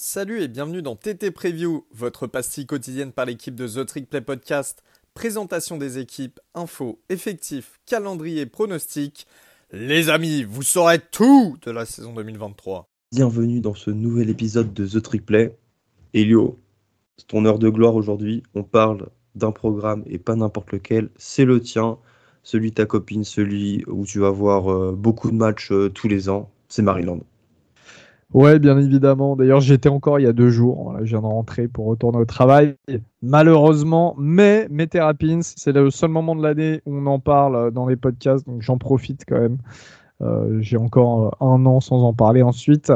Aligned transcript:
Salut 0.00 0.42
et 0.42 0.46
bienvenue 0.46 0.80
dans 0.80 0.94
TT 0.94 1.32
Preview, 1.32 1.84
votre 1.92 2.28
pastille 2.28 2.66
quotidienne 2.66 3.10
par 3.10 3.26
l'équipe 3.26 3.56
de 3.56 3.66
The 3.66 3.84
Trick 3.84 4.08
Play 4.08 4.20
Podcast. 4.20 4.84
Présentation 5.12 5.76
des 5.76 5.98
équipes, 5.98 6.38
infos, 6.54 7.00
effectifs, 7.08 7.80
calendrier, 7.84 8.46
pronostics. 8.46 9.26
Les 9.72 10.08
amis, 10.08 10.44
vous 10.44 10.62
saurez 10.62 11.00
tout 11.00 11.56
de 11.66 11.72
la 11.72 11.84
saison 11.84 12.14
2023. 12.14 12.86
Bienvenue 13.10 13.60
dans 13.60 13.74
ce 13.74 13.90
nouvel 13.90 14.30
épisode 14.30 14.72
de 14.72 14.86
The 14.86 15.02
Trick 15.02 15.26
Play. 15.26 15.58
Elio, 16.14 16.56
c'est 17.16 17.26
ton 17.26 17.44
heure 17.44 17.58
de 17.58 17.68
gloire 17.68 17.96
aujourd'hui. 17.96 18.44
On 18.54 18.62
parle 18.62 19.08
d'un 19.34 19.50
programme 19.50 20.04
et 20.06 20.18
pas 20.18 20.36
n'importe 20.36 20.70
lequel. 20.70 21.08
C'est 21.16 21.44
le 21.44 21.60
tien, 21.60 21.98
celui 22.44 22.70
de 22.70 22.76
ta 22.76 22.86
copine, 22.86 23.24
celui 23.24 23.82
où 23.88 24.06
tu 24.06 24.20
vas 24.20 24.30
voir 24.30 24.72
euh, 24.72 24.92
beaucoup 24.92 25.32
de 25.32 25.36
matchs 25.36 25.72
euh, 25.72 25.88
tous 25.88 26.06
les 26.06 26.28
ans. 26.28 26.48
C'est 26.68 26.82
Maryland. 26.82 27.18
Ouais, 28.34 28.58
bien 28.58 28.78
évidemment. 28.78 29.36
D'ailleurs, 29.36 29.60
j'étais 29.60 29.88
encore 29.88 30.20
il 30.20 30.24
y 30.24 30.26
a 30.26 30.34
deux 30.34 30.50
jours. 30.50 30.94
je 31.00 31.04
viens 31.04 31.20
de 31.20 31.26
rentrer 31.26 31.66
pour 31.66 31.86
retourner 31.86 32.18
au 32.18 32.26
travail. 32.26 32.74
Malheureusement, 33.22 34.14
mais 34.18 34.66
mes 34.70 34.86
Terrapins, 34.86 35.40
c'est 35.42 35.72
le 35.72 35.90
seul 35.90 36.10
moment 36.10 36.36
de 36.36 36.42
l'année 36.42 36.82
où 36.84 36.94
on 36.94 37.06
en 37.06 37.20
parle 37.20 37.56
euh, 37.56 37.70
dans 37.70 37.86
les 37.86 37.96
podcasts, 37.96 38.46
donc 38.46 38.60
j'en 38.60 38.76
profite 38.76 39.24
quand 39.26 39.40
même. 39.40 39.58
Euh, 40.20 40.58
j'ai 40.60 40.76
encore 40.76 41.26
euh, 41.40 41.46
un 41.46 41.64
an 41.64 41.80
sans 41.80 42.02
en 42.02 42.12
parler 42.12 42.42
ensuite. 42.42 42.92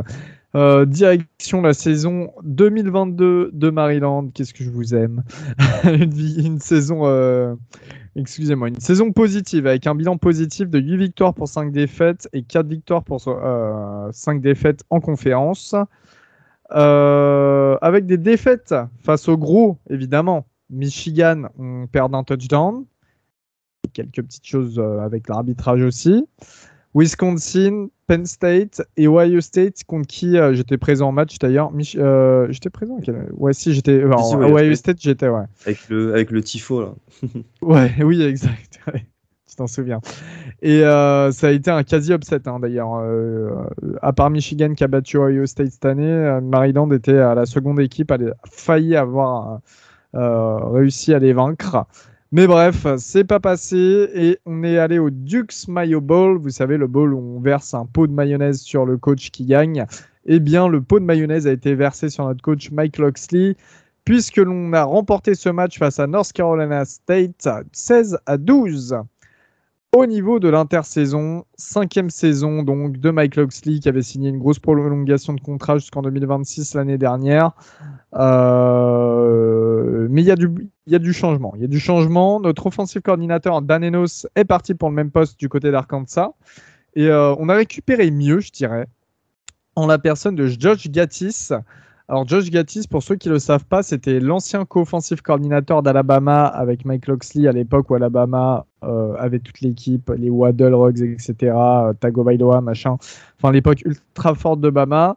direction 0.86 1.62
la 1.62 1.72
saison 1.72 2.30
2022 2.44 3.52
de 3.54 3.70
Maryland. 3.70 4.28
Qu'est-ce 4.34 4.52
que 4.52 4.64
je 4.64 4.70
vous 4.70 4.94
aime? 4.94 5.24
Une, 5.84 6.12
une, 6.44 6.58
saison 6.58 7.06
excusez-moi, 8.16 8.68
une 8.68 8.80
saison 8.80 9.12
positive 9.12 9.66
avec 9.66 9.86
un 9.86 9.94
bilan 9.94 10.16
positif 10.16 10.68
de 10.68 10.78
8 10.78 10.96
victoires 10.96 11.34
pour 11.34 11.48
5 11.48 11.72
défaites 11.72 12.28
et 12.32 12.42
4 12.42 12.66
victoires 12.66 13.02
pour 13.02 13.20
5 13.20 13.30
euh, 13.36 14.38
défaites 14.40 14.84
en 14.90 15.00
conférence. 15.00 15.74
Euh, 16.74 17.76
avec 17.82 18.06
des 18.06 18.16
défaites 18.16 18.74
face 19.00 19.28
au 19.28 19.36
gros, 19.36 19.78
évidemment. 19.90 20.46
Michigan, 20.70 21.48
on 21.58 21.86
perd 21.86 22.14
un 22.14 22.24
touchdown. 22.24 22.84
quelques 23.92 24.22
petites 24.22 24.46
choses 24.46 24.78
euh, 24.78 25.00
avec 25.00 25.28
l'arbitrage 25.28 25.82
aussi. 25.82 26.26
Wisconsin, 26.94 27.88
Penn 28.06 28.26
State 28.26 28.82
et 28.96 29.08
Ohio 29.08 29.40
State 29.40 29.84
contre 29.86 30.06
qui 30.06 30.36
euh, 30.36 30.52
j'étais 30.52 30.76
présent 30.76 31.08
en 31.08 31.12
match 31.12 31.38
d'ailleurs. 31.38 31.72
Euh, 31.96 32.46
j'étais 32.50 32.70
présent 32.70 32.98
Ouais, 33.32 33.54
si, 33.54 33.72
j'étais. 33.72 34.02
Ohio 34.04 34.74
State, 34.74 34.98
j'étais, 35.00 35.28
ouais. 35.28 35.44
Avec 35.64 35.88
le, 35.88 36.12
avec 36.12 36.30
le 36.30 36.42
tifo, 36.42 36.82
là. 36.82 36.94
ouais, 37.62 37.92
oui, 38.02 38.22
exact. 38.22 38.80
tu 39.48 39.56
t'en 39.56 39.66
souviens. 39.66 40.00
Et 40.60 40.84
euh, 40.84 41.32
ça 41.32 41.48
a 41.48 41.50
été 41.50 41.70
un 41.70 41.82
quasi-upset, 41.82 42.46
hein, 42.46 42.60
d'ailleurs. 42.60 43.02
à 44.02 44.12
part 44.12 44.30
Michigan 44.30 44.74
qui 44.74 44.84
a 44.84 44.88
battu 44.88 45.16
Ohio 45.16 45.46
State 45.46 45.70
cette 45.72 45.86
année, 45.86 46.38
Maryland 46.42 46.90
était 46.92 47.18
à 47.18 47.34
la 47.34 47.46
seconde 47.46 47.80
équipe, 47.80 48.10
elle 48.10 48.30
a 48.30 48.34
failli 48.50 48.96
avoir 48.96 49.60
réussi 50.14 51.14
à 51.14 51.18
les 51.18 51.32
vaincre. 51.32 51.86
Mais 52.34 52.46
bref, 52.46 52.86
c'est 52.96 53.24
pas 53.24 53.40
passé 53.40 54.08
et 54.14 54.38
on 54.46 54.64
est 54.64 54.78
allé 54.78 54.98
au 54.98 55.10
Duke's 55.10 55.68
Mayo 55.68 56.00
Bowl. 56.00 56.38
Vous 56.38 56.48
savez, 56.48 56.78
le 56.78 56.86
bowl 56.86 57.12
où 57.12 57.18
on 57.18 57.40
verse 57.40 57.74
un 57.74 57.84
pot 57.84 58.06
de 58.06 58.12
mayonnaise 58.12 58.62
sur 58.62 58.86
le 58.86 58.96
coach 58.96 59.30
qui 59.30 59.44
gagne. 59.44 59.84
Eh 60.24 60.40
bien, 60.40 60.66
le 60.66 60.80
pot 60.80 60.98
de 60.98 61.04
mayonnaise 61.04 61.46
a 61.46 61.52
été 61.52 61.74
versé 61.74 62.08
sur 62.08 62.24
notre 62.24 62.40
coach 62.40 62.70
Mike 62.70 62.96
Loxley 62.96 63.54
puisque 64.06 64.38
l'on 64.38 64.72
a 64.72 64.82
remporté 64.82 65.34
ce 65.34 65.50
match 65.50 65.78
face 65.78 66.00
à 66.00 66.06
North 66.06 66.32
Carolina 66.32 66.86
State 66.86 67.46
16 67.72 68.18
à 68.24 68.38
12. 68.38 68.96
Au 69.94 70.06
niveau 70.06 70.40
de 70.40 70.48
l'intersaison, 70.48 71.44
cinquième 71.54 72.08
saison 72.08 72.62
donc 72.62 72.96
de 72.96 73.10
Mike 73.10 73.36
Loxley 73.36 73.78
qui 73.78 73.90
avait 73.90 74.00
signé 74.00 74.30
une 74.30 74.38
grosse 74.38 74.58
prolongation 74.58 75.34
de 75.34 75.40
contrat 75.42 75.76
jusqu'en 75.76 76.00
2026 76.00 76.76
l'année 76.76 76.96
dernière. 76.96 77.50
Euh, 78.14 80.08
mais 80.08 80.22
il 80.22 80.26
y, 80.26 80.30
a 80.30 80.36
du, 80.98 81.12
changement. 81.12 81.52
Il 81.56 81.60
y 81.60 81.64
a 81.64 81.68
du 81.68 81.78
changement. 81.78 82.40
Notre 82.40 82.64
offensive 82.68 83.02
coordinateur 83.02 83.60
Dan 83.60 83.84
Enos 83.84 84.26
est 84.34 84.46
parti 84.46 84.72
pour 84.72 84.88
le 84.88 84.94
même 84.94 85.10
poste 85.10 85.38
du 85.38 85.50
côté 85.50 85.70
d'Arkansas. 85.70 86.32
Et 86.94 87.08
euh, 87.08 87.34
on 87.38 87.50
a 87.50 87.54
récupéré 87.54 88.10
mieux, 88.10 88.40
je 88.40 88.50
dirais, 88.50 88.86
en 89.76 89.86
la 89.86 89.98
personne 89.98 90.36
de 90.36 90.46
Josh 90.46 90.88
Gattis. 90.88 91.50
Alors 92.12 92.28
Josh 92.28 92.50
Gattis, 92.50 92.86
pour 92.90 93.02
ceux 93.02 93.16
qui 93.16 93.28
ne 93.28 93.32
le 93.32 93.38
savent 93.38 93.64
pas, 93.64 93.82
c'était 93.82 94.20
l'ancien 94.20 94.66
co-offensive 94.66 95.22
coordinateur 95.22 95.82
d'Alabama 95.82 96.44
avec 96.44 96.84
Mike 96.84 97.06
Loxley 97.06 97.48
à 97.48 97.52
l'époque 97.52 97.88
où 97.88 97.94
Alabama 97.94 98.66
euh, 98.84 99.14
avait 99.18 99.38
toute 99.38 99.62
l'équipe, 99.62 100.12
les 100.18 100.28
Waddle, 100.28 100.74
Ruggs, 100.74 101.00
etc., 101.00 101.54
euh, 101.56 101.94
Tago 101.94 102.22
Bailoa, 102.22 102.60
machin. 102.60 102.98
Enfin, 103.38 103.50
l'époque 103.50 103.80
ultra 103.86 104.34
forte 104.34 104.60
de 104.60 104.68
Bama. 104.68 105.16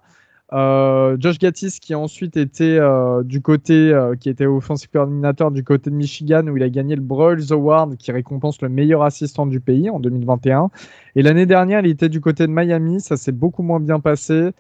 Euh, 0.54 1.18
Josh 1.20 1.38
Gattis 1.38 1.80
qui 1.82 1.94
a 1.94 2.00
ensuite 2.00 2.38
été 2.38 2.80
du 3.26 3.42
côté, 3.42 3.94
qui 4.22 4.30
était 4.30 4.46
offensive 4.46 4.90
coordinateur 4.90 5.52
du 5.52 5.66
côté 5.66 5.90
de 5.90 5.96
Michigan 5.96 6.48
où 6.48 6.56
il 6.56 6.64
a 6.64 6.70
gagné 6.70 6.96
le 6.96 7.02
Broyles 7.02 7.52
Award 7.52 7.98
qui 7.98 8.14
récompense 8.14 8.62
le 8.62 8.70
meilleur 8.70 9.04
assistant 9.04 9.46
du 9.46 9.60
pays 9.60 9.90
en 9.90 10.00
2021. 10.00 10.70
Et 11.18 11.24
l'année 11.24 11.46
dernière, 11.46 11.82
il 11.82 11.92
était 11.92 12.08
du 12.08 12.22
côté 12.22 12.48
de 12.48 12.54
Miami, 12.54 13.02
ça 13.02 13.18
s'est 13.18 13.34
beaucoup 13.34 13.64
moins 13.64 13.82
bien 13.82 14.00
passé. 14.00 14.52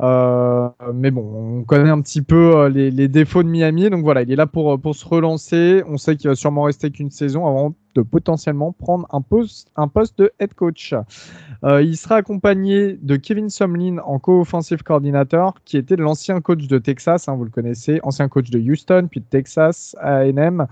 Euh, 0.00 0.68
mais 0.94 1.10
bon, 1.10 1.58
on 1.58 1.64
connaît 1.64 1.90
un 1.90 2.00
petit 2.00 2.22
peu 2.22 2.56
euh, 2.56 2.68
les, 2.68 3.08
défauts 3.08 3.42
de 3.42 3.48
Miami, 3.48 3.90
donc 3.90 4.04
voilà, 4.04 4.22
il 4.22 4.30
est 4.30 4.36
là 4.36 4.46
pour, 4.46 4.74
euh, 4.74 4.78
pour 4.78 4.94
se 4.94 5.04
relancer. 5.04 5.82
On 5.88 5.96
sait 5.96 6.16
qu'il 6.16 6.30
va 6.30 6.36
sûrement 6.36 6.62
rester 6.62 6.90
qu'une 6.90 7.10
saison 7.10 7.46
avant 7.46 7.74
de 7.96 8.02
potentiellement 8.02 8.70
prendre 8.72 9.08
un 9.10 9.20
poste, 9.20 9.72
un 9.74 9.88
poste 9.88 10.18
de 10.18 10.30
head 10.38 10.54
coach. 10.54 10.94
Il 11.64 11.96
sera 11.96 12.16
accompagné 12.16 12.96
de 13.02 13.16
Kevin 13.16 13.50
Sumlin 13.50 13.98
en 14.04 14.20
co-offensive 14.20 14.84
coordinator, 14.84 15.54
qui 15.64 15.76
était 15.76 15.96
l'ancien 15.96 16.40
coach 16.40 16.68
de 16.68 16.78
Texas, 16.78 17.28
hein, 17.28 17.34
vous 17.34 17.44
le 17.44 17.50
connaissez, 17.50 17.98
ancien 18.04 18.28
coach 18.28 18.50
de 18.50 18.60
Houston, 18.60 19.08
puis 19.10 19.18
de 19.18 19.26
Texas 19.26 19.96
A&M, 20.00 20.68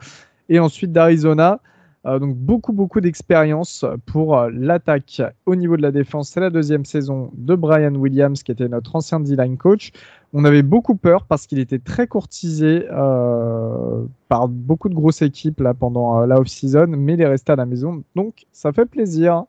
et 0.49 0.61
ensuite 0.61 0.93
d'Arizona. 0.93 1.61
Euh, 2.07 2.21
donc 2.21 2.37
beaucoup, 2.37 2.73
beaucoup 2.73 3.01
d'expérience 3.01 3.85
pour 4.07 4.39
euh, 4.39 4.49
l'attaque. 4.53 5.23
Au 5.45 5.57
niveau 5.57 5.77
de 5.77 5.83
la 5.83 5.91
défense, 5.91 6.29
c'est 6.31 6.41
la 6.41 6.51
deuxième 6.51 6.85
saison 6.85 7.31
de 7.35 7.57
Brian 7.57 7.95
Williams, 7.95 8.43
qui 8.45 8.53
était 8.53 8.69
notre 8.69 8.95
ancien 8.95 9.19
D-line 9.19 9.57
coach. 9.57 9.91
On 10.33 10.45
avait 10.45 10.63
beaucoup 10.63 10.95
peur 10.95 11.25
parce 11.25 11.47
qu'il 11.47 11.59
était 11.59 11.81
très 11.81 12.07
courtisé 12.07 12.87
euh, 12.93 14.05
par 14.29 14.47
beaucoup 14.47 14.89
de 14.89 14.95
grosses 14.95 15.23
équipes 15.23 15.63
pendant 15.81 16.21
la 16.27 16.39
off-season, 16.39 16.87
mais 16.89 17.15
il 17.15 17.21
est 17.21 17.27
resté 17.27 17.53
à 17.53 17.57
la 17.57 17.67
maison, 17.67 18.05
donc 18.15 18.47
ça 18.53 18.73
fait 18.73 18.87
plaisir. 18.87 19.45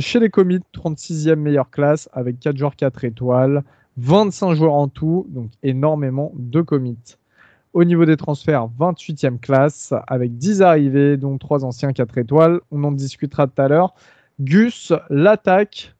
chez 0.00 0.20
les 0.20 0.30
commits, 0.30 0.60
36e 0.74 1.36
meilleure 1.36 1.70
classe 1.70 2.08
avec 2.12 2.38
4 2.40 2.56
joueurs 2.56 2.76
4 2.76 3.04
étoiles, 3.04 3.64
25 3.96 4.54
joueurs 4.54 4.74
en 4.74 4.88
tout, 4.88 5.26
donc 5.30 5.50
énormément 5.62 6.32
de 6.36 6.60
commits. 6.62 7.16
Au 7.72 7.84
niveau 7.84 8.04
des 8.04 8.16
transferts, 8.16 8.68
28e 8.78 9.38
classe, 9.38 9.92
avec 10.06 10.36
10 10.36 10.62
arrivées, 10.62 11.16
dont 11.16 11.36
3 11.38 11.64
anciens 11.64 11.92
4 11.92 12.18
étoiles. 12.18 12.60
On 12.70 12.82
en 12.84 12.92
discutera 12.92 13.46
tout 13.46 13.60
à 13.60 13.68
l'heure. 13.68 13.94
Gus, 14.40 14.92
l'attaque, 15.10 15.94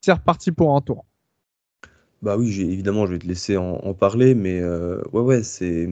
c'est 0.00 0.12
reparti 0.12 0.52
pour 0.52 0.74
un 0.74 0.80
tour. 0.80 1.04
Bah 2.22 2.36
oui, 2.36 2.48
évidemment, 2.60 3.06
je 3.06 3.12
vais 3.12 3.18
te 3.18 3.26
laisser 3.26 3.56
en, 3.56 3.94
parler, 3.94 4.34
mais 4.34 4.60
euh, 4.60 5.00
ouais, 5.12 5.20
ouais, 5.20 5.42
c'est 5.42 5.86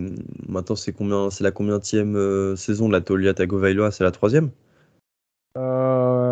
maintenant 0.48 0.74
c'est 0.74 0.92
combien, 0.92 1.30
c'est 1.30 1.44
la 1.44 1.50
combienième 1.50 2.16
euh, 2.16 2.56
saison 2.56 2.88
de 2.88 2.92
la 2.92 3.02
Tolia 3.02 3.34
Tagovailoa 3.34 3.90
C'est 3.90 4.04
la 4.04 4.10
troisième? 4.10 4.50
Euh, 5.58 6.24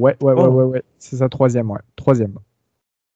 Ouais, 0.00 0.16
ouais, 0.22 0.32
ouais, 0.32 0.44
oh. 0.46 0.48
ouais, 0.48 0.64
ouais, 0.64 0.82
c'est 0.98 1.16
sa 1.16 1.28
troisième, 1.28 1.70
ouais, 1.70 1.80
troisième. 1.94 2.38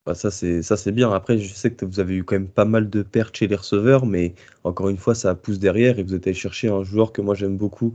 Bah, 0.06 0.14
ça, 0.14 0.30
c'est 0.30 0.62
ça 0.62 0.76
c'est 0.76 0.92
bien. 0.92 1.10
Après, 1.10 1.38
je 1.38 1.54
sais 1.54 1.70
que 1.70 1.86
vous 1.86 1.98
avez 1.98 2.14
eu 2.14 2.24
quand 2.24 2.34
même 2.34 2.48
pas 2.48 2.66
mal 2.66 2.90
de 2.90 3.02
pertes 3.02 3.36
chez 3.36 3.46
les 3.46 3.56
receveurs, 3.56 4.04
mais 4.04 4.34
encore 4.62 4.90
une 4.90 4.98
fois, 4.98 5.14
ça 5.14 5.34
pousse 5.34 5.58
derrière 5.58 5.98
et 5.98 6.02
vous 6.02 6.14
êtes 6.14 6.26
allé 6.26 6.34
chercher 6.34 6.68
un 6.68 6.82
joueur 6.82 7.10
que 7.12 7.22
moi 7.22 7.34
j'aime 7.34 7.56
beaucoup, 7.56 7.94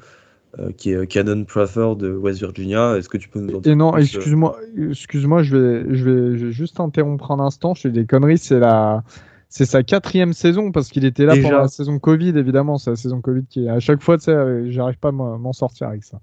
euh, 0.57 0.71
qui 0.71 0.89
est 0.89 0.95
euh, 0.95 1.05
Cannon 1.05 1.45
Prather 1.45 1.95
de 1.95 2.11
West 2.11 2.39
Virginia. 2.39 2.97
Est-ce 2.97 3.09
que 3.09 3.17
tu 3.17 3.29
peux 3.29 3.39
nous 3.39 3.57
en 3.57 3.59
dire 3.59 3.75
non, 3.75 3.93
euh 3.93 3.99
excuse-moi, 3.99 4.59
excuse-moi, 4.89 5.43
je 5.43 5.55
vais, 5.55 5.95
je 5.95 6.09
vais, 6.09 6.51
juste 6.51 6.79
interrompre 6.79 7.29
un 7.29 7.39
instant. 7.39 7.75
Je 7.75 7.81
fais 7.81 7.91
des 7.91 8.07
conneries. 8.07 8.39
C'est 8.39 8.59
la, 8.59 9.03
c'est 9.47 9.65
sa 9.65 9.83
quatrième 9.83 10.33
saison 10.33 10.71
parce 10.71 10.89
qu'il 10.89 11.05
était 11.05 11.25
là 11.25 11.35
pour 11.39 11.51
la 11.51 11.67
saison 11.67 11.99
Covid, 11.99 12.35
évidemment. 12.35 12.79
C'est 12.79 12.89
la 12.89 12.95
saison 12.95 13.21
Covid 13.21 13.45
qui, 13.47 13.69
à 13.69 13.79
chaque 13.79 14.01
fois, 14.01 14.17
tu 14.17 14.23
sais, 14.23 14.71
j'arrive 14.71 14.97
pas 14.97 15.09
à 15.09 15.11
m'en 15.11 15.53
sortir 15.53 15.89
avec 15.89 16.03
ça. 16.03 16.19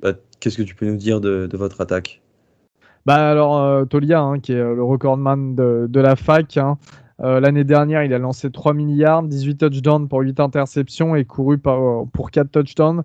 Bah, 0.00 0.14
qu'est-ce 0.40 0.56
que 0.56 0.62
tu 0.62 0.74
peux 0.74 0.86
nous 0.86 0.96
dire 0.96 1.20
de 1.20 1.56
votre 1.56 1.80
attaque? 1.80 2.21
Bah 3.04 3.30
alors 3.30 3.58
euh, 3.58 3.84
Tolia, 3.84 4.20
hein, 4.20 4.38
qui 4.38 4.52
est 4.52 4.56
euh, 4.56 4.74
le 4.74 4.84
recordman 4.84 5.54
de, 5.54 5.86
de 5.88 6.00
la 6.00 6.14
fac, 6.14 6.56
hein, 6.56 6.78
euh, 7.20 7.40
l'année 7.40 7.64
dernière, 7.64 8.04
il 8.04 8.14
a 8.14 8.18
lancé 8.18 8.50
3 8.50 8.74
milliards, 8.74 9.22
18 9.24 9.56
touchdowns 9.56 10.08
pour 10.08 10.20
8 10.20 10.38
interceptions 10.40 11.16
et 11.16 11.24
couru 11.24 11.58
pour 11.58 12.30
4 12.30 12.50
touchdowns. 12.50 13.02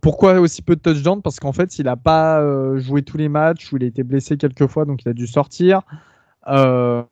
pourquoi 0.00 0.40
aussi 0.40 0.62
peu 0.62 0.76
de 0.76 0.80
touchdowns? 0.80 1.22
Parce 1.22 1.40
qu'en 1.40 1.52
fait, 1.52 1.78
il 1.78 1.84
n'a 1.84 1.96
pas 1.96 2.42
joué 2.76 3.02
tous 3.02 3.16
les 3.16 3.28
matchs 3.28 3.72
ou 3.72 3.76
il 3.76 3.84
a 3.84 3.86
été 3.86 4.02
blessé 4.02 4.36
quelques 4.36 4.66
fois, 4.66 4.84
donc 4.84 5.02
il 5.04 5.08
a 5.08 5.14
dû 5.14 5.26
sortir. 5.26 5.82
il, 6.46 7.04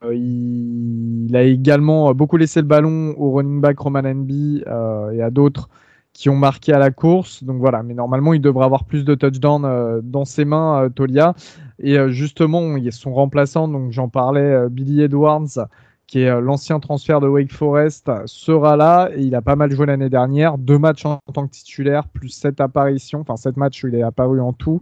il, 1.29 1.37
a 1.37 1.43
également 1.43 2.13
beaucoup 2.13 2.37
laissé 2.37 2.61
le 2.61 2.67
ballon 2.67 3.15
au 3.17 3.33
running 3.33 3.61
back 3.61 3.79
Roman 3.79 4.03
NB 4.03 4.31
et 4.31 5.23
à 5.23 5.31
d'autres 5.31 5.69
qui 6.13 6.29
ont 6.29 6.37
marqué 6.37 6.73
à 6.73 6.79
la 6.79 6.91
course. 6.91 7.43
Donc 7.45 7.59
voilà, 7.59 7.83
mais 7.83 7.95
normalement, 7.95 8.35
il 8.35 8.41
devrait 8.41 8.65
avoir 8.65 8.85
plus 8.85 9.05
de 9.05 9.15
touchdowns 9.15 9.65
euh, 9.65 10.01
dans 10.03 10.25
ses 10.25 10.45
mains, 10.45 10.85
euh, 10.85 10.89
Tolia. 10.89 11.35
Et 11.79 11.97
justement, 12.11 12.77
y 12.77 12.89
a 12.89 12.93
son 12.93 13.13
remplaçant, 13.13 13.67
donc 13.67 13.91
j'en 13.91 14.09
parlais, 14.09 14.69
Billy 14.71 15.03
Edwards, 15.03 15.67
qui 16.07 16.21
est 16.21 16.41
l'ancien 16.41 16.79
transfert 16.79 17.21
de 17.21 17.27
Wake 17.27 17.53
Forest, 17.53 18.09
sera 18.27 18.77
là. 18.77 19.11
Et 19.17 19.23
il 19.23 19.35
a 19.35 19.43
pas 19.43 19.57
mal 19.57 19.73
joué 19.73 19.87
l'année 19.87 20.11
dernière. 20.11 20.59
Deux 20.59 20.79
matchs 20.79 21.05
en, 21.07 21.19
tant 21.35 21.45
que 21.45 21.51
titulaire, 21.51 22.07
plus 22.07 22.29
sept 22.29 22.61
apparitions. 22.61 23.23
Enfin, 23.23 23.37
sept 23.37 23.57
matchs 23.57 23.83
il 23.83 23.97
est 23.97 24.03
apparu 24.03 24.41
en 24.41 24.53
tout. 24.53 24.81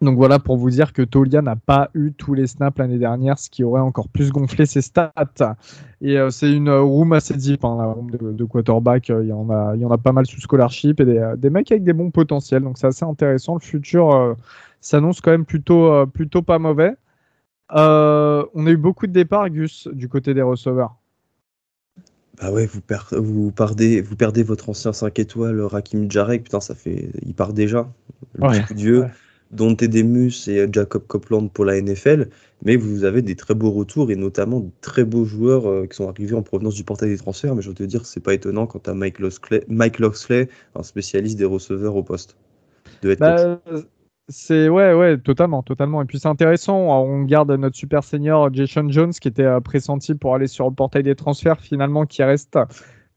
Donc 0.00 0.16
voilà 0.16 0.38
pour 0.38 0.56
vous 0.56 0.70
dire 0.70 0.92
que 0.92 1.02
Tolia 1.02 1.42
n'a 1.42 1.56
pas 1.56 1.90
eu 1.94 2.12
tous 2.12 2.32
les 2.32 2.46
snaps 2.46 2.78
l'année 2.78 2.98
dernière, 2.98 3.38
ce 3.38 3.50
qui 3.50 3.64
aurait 3.64 3.80
encore 3.80 4.08
plus 4.08 4.30
gonflé 4.30 4.64
ses 4.64 4.80
stats. 4.80 5.12
Et 6.00 6.18
euh, 6.18 6.30
c'est 6.30 6.52
une 6.52 6.70
room 6.70 7.12
assez 7.12 7.34
deep, 7.34 7.64
hein, 7.64 7.76
la 7.78 7.86
room 7.86 8.10
de, 8.10 8.44
quarterback. 8.44 9.10
Euh, 9.10 9.24
il 9.24 9.28
y, 9.28 9.32
en 9.32 9.50
a, 9.50 9.74
il 9.74 9.80
y 9.80 9.84
en 9.84 9.90
a 9.90 9.98
pas 9.98 10.12
mal 10.12 10.26
sous 10.26 10.40
scholarship 10.40 11.00
et 11.00 11.04
des, 11.04 11.18
euh, 11.18 11.36
des 11.36 11.50
mecs 11.50 11.72
avec 11.72 11.82
des 11.82 11.92
bons 11.92 12.10
potentiels. 12.10 12.62
Donc 12.62 12.78
c'est 12.78 12.86
assez 12.86 13.04
intéressant. 13.04 13.54
Le 13.54 13.60
futur 13.60 14.36
s'annonce 14.80 15.20
quand 15.20 15.32
même 15.32 15.44
plutôt, 15.44 16.06
plutôt 16.06 16.42
pas 16.42 16.60
mauvais. 16.60 16.94
on 17.70 17.76
a 17.76 18.70
eu 18.70 18.76
beaucoup 18.76 19.08
de 19.08 19.12
départs, 19.12 19.50
Gus, 19.50 19.88
du 19.92 20.08
côté 20.08 20.32
des 20.32 20.42
receveurs. 20.42 20.94
Bah 22.40 22.52
ouais, 22.52 22.66
vous, 22.66 22.80
vous, 23.10 23.50
perdez, 23.50 24.00
vous 24.00 24.14
perdez 24.14 24.44
votre 24.44 24.68
ancien 24.68 24.92
5 24.92 25.18
étoiles, 25.18 25.60
Rakim 25.60 26.08
Jarek. 26.08 26.44
Putain, 26.44 26.60
ça 26.60 26.76
fait. 26.76 27.10
Il 27.26 27.34
part 27.34 27.52
déjà. 27.52 27.88
Le 28.34 28.46
ouais, 28.46 28.62
coup 28.62 28.74
de 28.74 28.78
vieux. 28.78 29.06
Dante 29.50 29.84
Demus 29.84 30.48
et 30.48 30.66
Jacob 30.70 31.06
Copeland 31.06 31.48
pour 31.48 31.64
la 31.64 31.80
NFL, 31.80 32.28
mais 32.64 32.76
vous 32.76 33.04
avez 33.04 33.22
des 33.22 33.34
très 33.34 33.54
beaux 33.54 33.70
retours 33.70 34.10
et 34.10 34.16
notamment 34.16 34.60
de 34.60 34.70
très 34.80 35.04
beaux 35.04 35.24
joueurs 35.24 35.68
euh, 35.68 35.86
qui 35.86 35.96
sont 35.96 36.08
arrivés 36.08 36.34
en 36.34 36.42
provenance 36.42 36.74
du 36.74 36.84
portail 36.84 37.08
des 37.08 37.18
transferts. 37.18 37.54
Mais 37.54 37.62
je 37.62 37.68
veux 37.68 37.74
te 37.74 37.82
dire, 37.82 38.04
c'est 38.04 38.22
pas 38.22 38.34
étonnant 38.34 38.66
quand 38.66 38.80
tu 38.80 38.90
as 38.90 38.94
Mike 38.94 39.18
Loxley, 39.20 39.64
Mike 39.68 39.98
Loxley, 39.98 40.48
un 40.74 40.82
spécialiste 40.82 41.38
des 41.38 41.44
receveurs 41.44 41.96
au 41.96 42.02
poste 42.02 42.36
de 43.02 43.14
bah, 43.14 43.60
C'est 44.28 44.68
ouais, 44.68 44.92
ouais, 44.92 45.16
totalement, 45.18 45.62
totalement. 45.62 46.02
Et 46.02 46.04
puis 46.04 46.18
c'est 46.18 46.28
intéressant. 46.28 46.76
On 46.78 47.22
garde 47.22 47.50
notre 47.52 47.76
super 47.76 48.04
senior 48.04 48.52
Jason 48.52 48.88
Jones 48.90 49.12
qui 49.12 49.28
était 49.28 49.44
euh, 49.44 49.60
pressenti 49.60 50.14
pour 50.14 50.34
aller 50.34 50.46
sur 50.46 50.68
le 50.68 50.74
portail 50.74 51.02
des 51.02 51.14
transferts, 51.14 51.60
finalement 51.60 52.04
qui 52.04 52.22
reste 52.22 52.58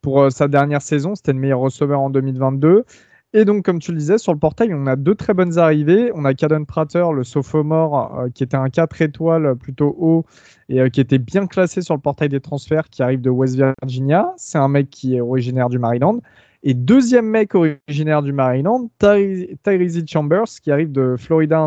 pour 0.02 0.22
euh, 0.22 0.30
sa 0.30 0.48
dernière 0.48 0.82
saison. 0.82 1.16
C'était 1.16 1.34
le 1.34 1.40
meilleur 1.40 1.60
receveur 1.60 2.00
en 2.00 2.10
2022. 2.10 2.86
Et 3.34 3.46
donc, 3.46 3.64
comme 3.64 3.80
tu 3.80 3.92
le 3.92 3.98
disais, 3.98 4.18
sur 4.18 4.34
le 4.34 4.40
portail, 4.40 4.74
on 4.74 4.88
a 4.88 4.98
deux 4.98 5.16
très 5.16 5.34
bonnes 5.34 5.58
arrivées. 5.58 6.12
On 6.16 6.26
a 6.26 6.34
Caden 6.34 6.66
Prater, 6.66 7.06
le 7.14 7.24
sophomore, 7.24 8.20
euh, 8.20 8.30
qui 8.30 8.44
était 8.44 8.58
un 8.58 8.70
4 8.70 9.02
étoiles 9.02 9.56
plutôt 9.56 9.96
haut 9.98 10.26
et 10.68 10.82
euh, 10.82 10.90
qui 10.90 11.00
était 11.00 11.18
bien 11.18 11.48
classé 11.48 11.82
sur 11.82 11.96
le 11.96 12.02
portail 12.02 12.28
des 12.28 12.42
transferts, 12.42 12.90
qui 12.90 13.02
arrive 13.02 13.22
de 13.22 13.30
West 13.30 13.56
Virginia. 13.56 14.34
C'est 14.36 14.58
un 14.58 14.68
mec 14.68 14.90
qui 14.90 15.16
est 15.16 15.22
originaire 15.22 15.70
du 15.70 15.80
Maryland. 15.80 16.20
Et 16.64 16.74
deuxième 16.74 17.26
mec 17.26 17.56
originaire 17.56 18.22
du 18.22 18.34
Maryland, 18.34 18.90
Tyrese 19.00 20.06
Chambers, 20.06 20.50
qui 20.62 20.70
arrive 20.70 20.92
de 20.92 21.16
Florida 21.18 21.66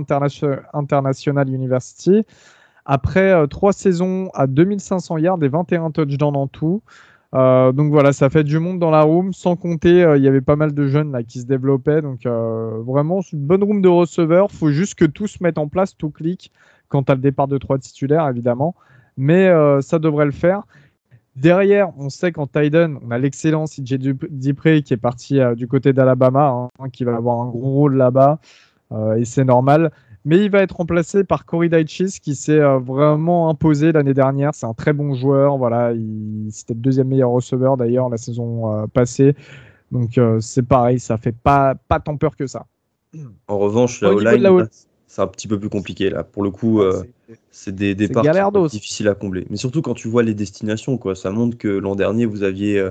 International 0.72 1.48
University. 1.48 2.24
Après 2.84 3.32
euh, 3.32 3.46
trois 3.46 3.72
saisons 3.72 4.28
à 4.34 4.46
2500 4.46 5.18
yards 5.18 5.42
et 5.42 5.48
21 5.48 5.90
touchdowns 5.90 6.36
en 6.36 6.46
tout. 6.46 6.82
Euh, 7.34 7.72
donc 7.72 7.90
voilà, 7.90 8.12
ça 8.12 8.30
fait 8.30 8.44
du 8.44 8.58
monde 8.58 8.78
dans 8.78 8.90
la 8.90 9.02
room, 9.02 9.32
sans 9.32 9.56
compter, 9.56 10.04
euh, 10.04 10.16
il 10.16 10.22
y 10.22 10.28
avait 10.28 10.40
pas 10.40 10.54
mal 10.54 10.72
de 10.72 10.86
jeunes 10.86 11.10
là 11.10 11.22
qui 11.24 11.40
se 11.40 11.46
développaient. 11.46 12.00
Donc 12.00 12.26
euh, 12.26 12.80
vraiment, 12.86 13.22
c'est 13.22 13.36
une 13.36 13.44
bonne 13.44 13.64
room 13.64 13.82
de 13.82 13.88
receveurs. 13.88 14.50
faut 14.52 14.70
juste 14.70 14.94
que 14.94 15.04
tout 15.04 15.26
se 15.26 15.42
mette 15.42 15.58
en 15.58 15.68
place, 15.68 15.96
tout 15.96 16.10
clique 16.10 16.52
quand 16.88 17.10
à 17.10 17.14
le 17.14 17.20
départ 17.20 17.48
de 17.48 17.58
trois 17.58 17.78
titulaires, 17.78 18.28
évidemment. 18.28 18.74
Mais 19.16 19.48
ça 19.80 19.98
devrait 19.98 20.26
le 20.26 20.32
faire. 20.32 20.62
Derrière, 21.34 21.90
on 21.98 22.08
sait 22.08 22.30
qu'en 22.30 22.46
Titan, 22.46 22.94
on 23.04 23.10
a 23.10 23.18
l'excellent 23.18 23.64
CJ 23.64 23.98
Dupré 24.30 24.82
qui 24.82 24.94
est 24.94 24.98
parti 24.98 25.40
du 25.56 25.66
côté 25.66 25.92
d'Alabama, 25.92 26.68
hein, 26.78 26.88
qui 26.92 27.04
va 27.04 27.16
avoir 27.16 27.40
un 27.40 27.48
gros 27.48 27.70
rôle 27.70 27.96
là-bas. 27.96 28.38
et 29.16 29.24
c'est 29.24 29.44
normal. 29.44 29.90
Mais 30.26 30.42
il 30.42 30.50
va 30.50 30.62
être 30.62 30.76
remplacé 30.76 31.22
par 31.22 31.44
Corey 31.44 31.68
Daichis 31.68 32.18
qui 32.22 32.34
s'est 32.34 32.58
euh, 32.58 32.78
vraiment 32.78 33.50
imposé 33.50 33.92
l'année 33.92 34.14
dernière. 34.14 34.54
C'est 34.54 34.64
un 34.64 34.72
très 34.72 34.94
bon 34.94 35.14
joueur. 35.14 35.58
Voilà, 35.58 35.92
c'était 36.50 36.72
le 36.72 36.80
deuxième 36.80 37.08
meilleur 37.08 37.30
receveur 37.30 37.76
d'ailleurs 37.76 38.08
la 38.08 38.16
saison 38.16 38.72
euh, 38.72 38.86
passée. 38.86 39.34
Donc 39.92 40.16
euh, 40.16 40.40
c'est 40.40 40.62
pareil, 40.62 40.98
ça 40.98 41.18
fait 41.18 41.34
pas, 41.34 41.74
pas 41.74 42.00
tant 42.00 42.16
peur 42.16 42.36
que 42.36 42.46
ça. 42.46 42.66
En 43.48 43.58
revanche, 43.58 44.00
la 44.00 44.12
O-line, 44.12 44.66
c'est 45.06 45.20
un 45.20 45.26
petit 45.26 45.46
peu 45.46 45.60
plus 45.60 45.68
compliqué 45.68 46.08
là. 46.08 46.24
Pour 46.24 46.42
le 46.42 46.50
coup, 46.50 46.82
c'est 47.50 47.74
des 47.74 47.94
départs 47.94 48.24
difficiles 48.68 49.08
à 49.08 49.14
combler. 49.14 49.46
Mais 49.50 49.56
surtout 49.56 49.82
quand 49.82 49.94
tu 49.94 50.08
vois 50.08 50.22
les 50.22 50.34
destinations, 50.34 50.96
quoi. 50.96 51.14
Ça 51.14 51.30
montre 51.30 51.58
que 51.58 51.68
l'an 51.68 51.96
dernier, 51.96 52.24
vous 52.26 52.42
aviez. 52.42 52.82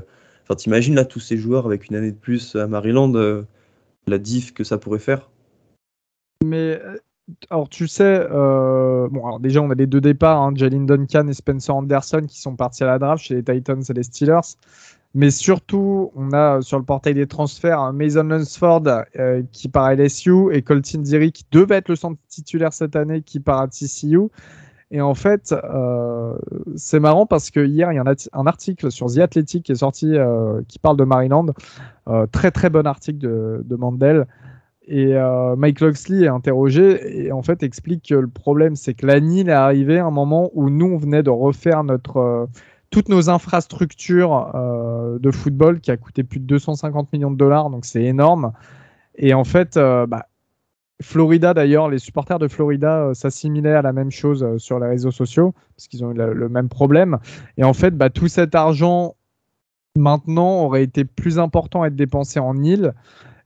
Enfin, 0.44 0.56
t'imagines 0.56 0.96
là 0.96 1.04
tous 1.04 1.20
ces 1.20 1.36
joueurs 1.36 1.66
avec 1.66 1.90
une 1.90 1.96
année 1.96 2.12
de 2.12 2.18
plus 2.18 2.56
à 2.56 2.68
Maryland, 2.68 3.12
la 4.08 4.18
diff 4.18 4.54
que 4.54 4.64
ça 4.64 4.78
pourrait 4.78 5.00
faire? 5.00 5.30
Mais 6.46 6.80
alors 7.50 7.70
tu 7.70 7.88
sais, 7.88 8.28
euh, 8.32 9.08
bon 9.10 9.26
alors 9.26 9.40
déjà 9.40 9.62
on 9.62 9.70
a 9.70 9.76
les 9.76 9.88
deux 9.88 10.02
départs, 10.02 10.42
hein, 10.42 10.52
Jalen 10.56 10.86
Duncan 10.86 11.28
et 11.28 11.34
Spencer 11.34 11.74
Anderson 11.74 12.26
qui 12.28 12.40
sont 12.40 12.56
partis 12.56 12.84
à 12.84 12.88
la 12.88 13.00
draft 13.00 13.24
chez 13.24 13.36
les 13.36 13.44
Titans 13.44 13.82
et 13.88 13.94
les 13.94 14.04
Steelers. 14.04 14.58
Mais 15.16 15.30
surtout, 15.30 16.12
on 16.16 16.34
a 16.34 16.62
sur 16.62 16.80
le 16.80 16.84
portail 16.84 17.14
des 17.14 17.28
transferts 17.28 17.94
Mason 17.94 18.24
Lunsford 18.24 18.84
euh, 19.20 19.44
qui 19.52 19.70
part 19.70 19.86
à 19.86 19.96
LSU 19.96 20.52
et 20.52 20.64
Colton 20.64 21.02
Diri 21.02 21.32
qui 21.32 21.46
devait 21.52 21.76
être 21.76 21.90
le 21.90 21.96
centre 21.96 22.20
titulaire 22.28 22.74
cette 22.74 22.96
année 22.96 23.22
qui 23.22 23.40
part 23.40 23.62
à 23.62 23.68
TCU. 23.68 24.30
Et 24.90 25.02
en 25.02 25.14
fait, 25.14 25.54
euh, 25.54 26.36
c'est 26.76 27.00
marrant 27.00 27.26
parce 27.28 27.52
que 27.52 27.64
hier, 27.64 27.92
il 27.92 27.96
y 27.96 28.00
a 28.00 28.04
un, 28.34 28.48
article 28.48 28.92
sur 28.92 29.08
The 29.08 29.20
Athletic 29.20 29.64
qui 29.64 29.72
est 29.72 29.76
sorti 29.76 30.16
qui 30.68 30.80
parle 30.80 30.98
de 30.98 31.04
Maryland. 31.04 31.48
très 32.32 32.52
très 32.52 32.70
bon 32.70 32.86
article 32.86 33.20
de, 33.20 33.62
de 33.64 33.76
Mandel 33.76 34.26
et 34.88 35.16
euh, 35.16 35.56
Mike 35.56 35.80
Loxley 35.80 36.26
est 36.26 36.30
interrogé 36.30 37.26
et 37.26 37.32
en 37.32 37.42
fait 37.42 37.64
explique 37.64 38.10
que 38.10 38.16
le 38.16 38.28
problème 38.28 38.76
c'est 38.76 38.94
que 38.94 39.06
la 39.06 39.20
NIL 39.20 39.50
est 39.50 39.54
arrivée 39.54 40.00
à 40.00 40.06
un 40.06 40.12
moment 40.12 40.50
où 40.54 40.70
nous 40.70 40.88
on 40.88 40.98
venait 40.98 41.24
de 41.24 41.30
refaire 41.30 41.84
notre 41.84 42.18
euh, 42.18 42.46
toutes 42.90 43.10
nos 43.10 43.30
infrastructures 43.30 44.52
euh, 44.56 45.18
de 45.20 45.32
football 45.32 45.80
qui 45.80 45.90
a 45.90 45.98
coûté 45.98 46.24
plus 46.24 46.40
de 46.40 46.46
250 46.46 47.14
millions 47.14 47.32
de 47.32 47.38
dollars 47.38 47.70
donc 47.70 47.86
c'est 47.86 48.04
énorme. 48.04 48.52
Et 49.16 49.34
en 49.34 49.46
fait 49.46 49.78
bah, 49.78 50.28
Florida 51.02 51.54
d'ailleurs 51.54 51.88
les 51.90 52.00
supporters 52.00 52.40
de 52.40 52.48
Florida 52.48 53.12
s'assimilaient 53.14 53.74
à 53.74 53.82
la 53.82 53.94
même 53.94 54.12
chose 54.12 54.58
sur 54.58 54.80
les 54.80 54.88
réseaux 54.88 55.12
sociaux 55.12 55.54
parce 55.76 55.88
qu'ils 55.88 56.04
ont 56.04 56.12
eu 56.12 56.16
le, 56.16 56.50
même 56.50 56.68
problème. 56.68 57.20
Et 57.58 57.64
en 57.64 57.74
fait 57.74 57.92
bah, 57.96 58.10
tout 58.10 58.28
cet 58.28 58.54
argent 58.54 59.16
maintenant 59.96 60.64
aurait 60.64 60.84
été 60.84 61.06
plus 61.06 61.40
important 61.40 61.84
à 61.84 61.88
être 61.88 61.96
dépensé 61.96 62.40
en 62.40 62.56
NIL 62.56 62.94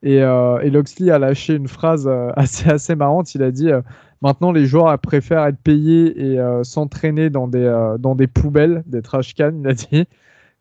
et, 0.07 0.23
euh, 0.23 0.69
Loxley 0.69 1.11
a 1.11 1.19
lâché 1.19 1.55
une 1.55 1.67
phrase 1.67 2.07
euh, 2.07 2.31
assez, 2.37 2.69
assez 2.69 2.95
marrante. 2.95 3.35
Il 3.35 3.43
a 3.43 3.51
dit 3.51 3.69
euh, 3.69 3.81
Maintenant, 4.21 4.51
les 4.53 4.65
joueurs 4.65 4.97
préfèrent 4.99 5.45
être 5.45 5.59
payés 5.59 6.33
et 6.33 6.39
s'entraîner 6.63 7.29
dans, 7.29 7.47
des 7.47 7.95
dans 7.99 8.15
des 8.15 8.25
poubelles, 8.25 8.81
des 8.87 9.03
trash 9.03 9.35
cans, 9.35 9.51
il 9.61 9.67
a 9.67 9.73
dit, 9.73 10.07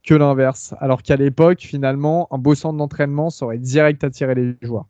que 0.07 0.13
l'inverse. 0.13 0.75
Alors 0.79 1.01
qu'à 1.01 1.17
l'époque, 1.17 1.61
finalement, 1.61 2.29
un 2.33 2.37
beau 2.37 2.55
centre 2.55 2.77
d'entraînement, 2.77 3.31
ça 3.31 3.47
aurait 3.47 3.57
direct 3.57 4.05
attiré 4.05 4.35
les 4.35 4.57
joueurs. 4.61 4.85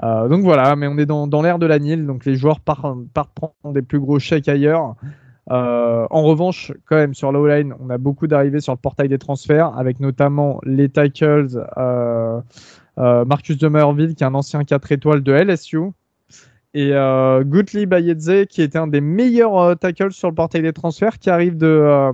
donc 0.00 0.42
voilà, 0.42 0.74
mais 0.74 0.86
on 0.86 0.96
est 0.96 1.04
dans, 1.04 1.26
dans 1.26 1.42
l'ère 1.42 1.58
de 1.58 1.66
la 1.66 1.78
Nil, 1.78 2.06
donc 2.06 2.24
les 2.24 2.34
joueurs 2.34 2.60
partent, 2.60 2.80
prendre 3.34 3.74
des 3.74 3.82
plus 3.82 4.00
gros 4.00 4.18
chèques 4.18 4.48
ailleurs. 4.48 4.94
en 5.50 6.22
revanche, 6.22 6.72
quand 6.86 6.96
même, 6.96 7.12
sur 7.12 7.30
l'O-line, 7.30 7.74
on 7.78 7.90
a 7.90 7.98
beaucoup 7.98 8.26
d'arrivées 8.26 8.60
sur 8.60 8.72
le 8.72 8.78
portail 8.78 9.10
des 9.10 9.18
transferts, 9.18 9.76
avec 9.76 10.00
notamment 10.00 10.62
les 10.64 10.88
tackles. 10.88 11.62
Euh, 11.76 12.40
Marcus 12.96 13.58
Demerville, 13.58 14.14
qui 14.14 14.22
est 14.22 14.26
un 14.26 14.34
ancien 14.34 14.64
4 14.64 14.92
étoiles 14.92 15.22
de 15.22 15.32
LSU. 15.32 15.92
Et 16.74 16.92
euh, 16.92 17.44
Gutli 17.44 17.86
qui 18.48 18.62
était 18.62 18.78
un 18.78 18.86
des 18.86 19.02
meilleurs 19.02 19.58
euh, 19.58 19.74
tackles 19.74 20.12
sur 20.12 20.28
le 20.28 20.34
portail 20.34 20.62
des 20.62 20.72
transferts, 20.72 21.18
qui 21.18 21.28
arrive 21.28 21.56
de, 21.58 21.66
euh, 21.66 22.12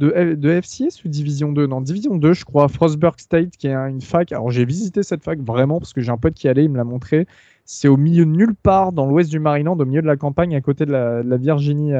de, 0.00 0.34
de, 0.34 0.60
FCS 0.60 1.04
ou 1.04 1.08
Division 1.08 1.52
2 1.52 1.68
Non, 1.68 1.80
Division 1.80 2.16
2, 2.16 2.32
je 2.32 2.44
crois. 2.44 2.66
Frostburg 2.68 3.14
State, 3.18 3.56
qui 3.56 3.68
est 3.68 3.74
une 3.74 4.00
fac. 4.00 4.32
Alors, 4.32 4.50
j'ai 4.50 4.64
visité 4.64 5.04
cette 5.04 5.22
fac 5.22 5.38
vraiment 5.40 5.78
parce 5.78 5.92
que 5.92 6.00
j'ai 6.00 6.10
un 6.10 6.16
pote 6.16 6.34
qui 6.34 6.48
allait, 6.48 6.64
il 6.64 6.70
me 6.70 6.78
l'a 6.78 6.84
montré. 6.84 7.26
C'est 7.64 7.86
au 7.86 7.96
milieu 7.96 8.24
de 8.24 8.30
nulle 8.30 8.56
part 8.56 8.90
dans 8.92 9.06
l'ouest 9.06 9.30
du 9.30 9.38
Maryland, 9.38 9.78
au 9.78 9.84
milieu 9.84 10.02
de 10.02 10.06
la 10.08 10.16
campagne, 10.16 10.56
à 10.56 10.60
côté 10.60 10.84
de 10.84 10.92
la, 10.92 11.36
Virginie 11.36 11.92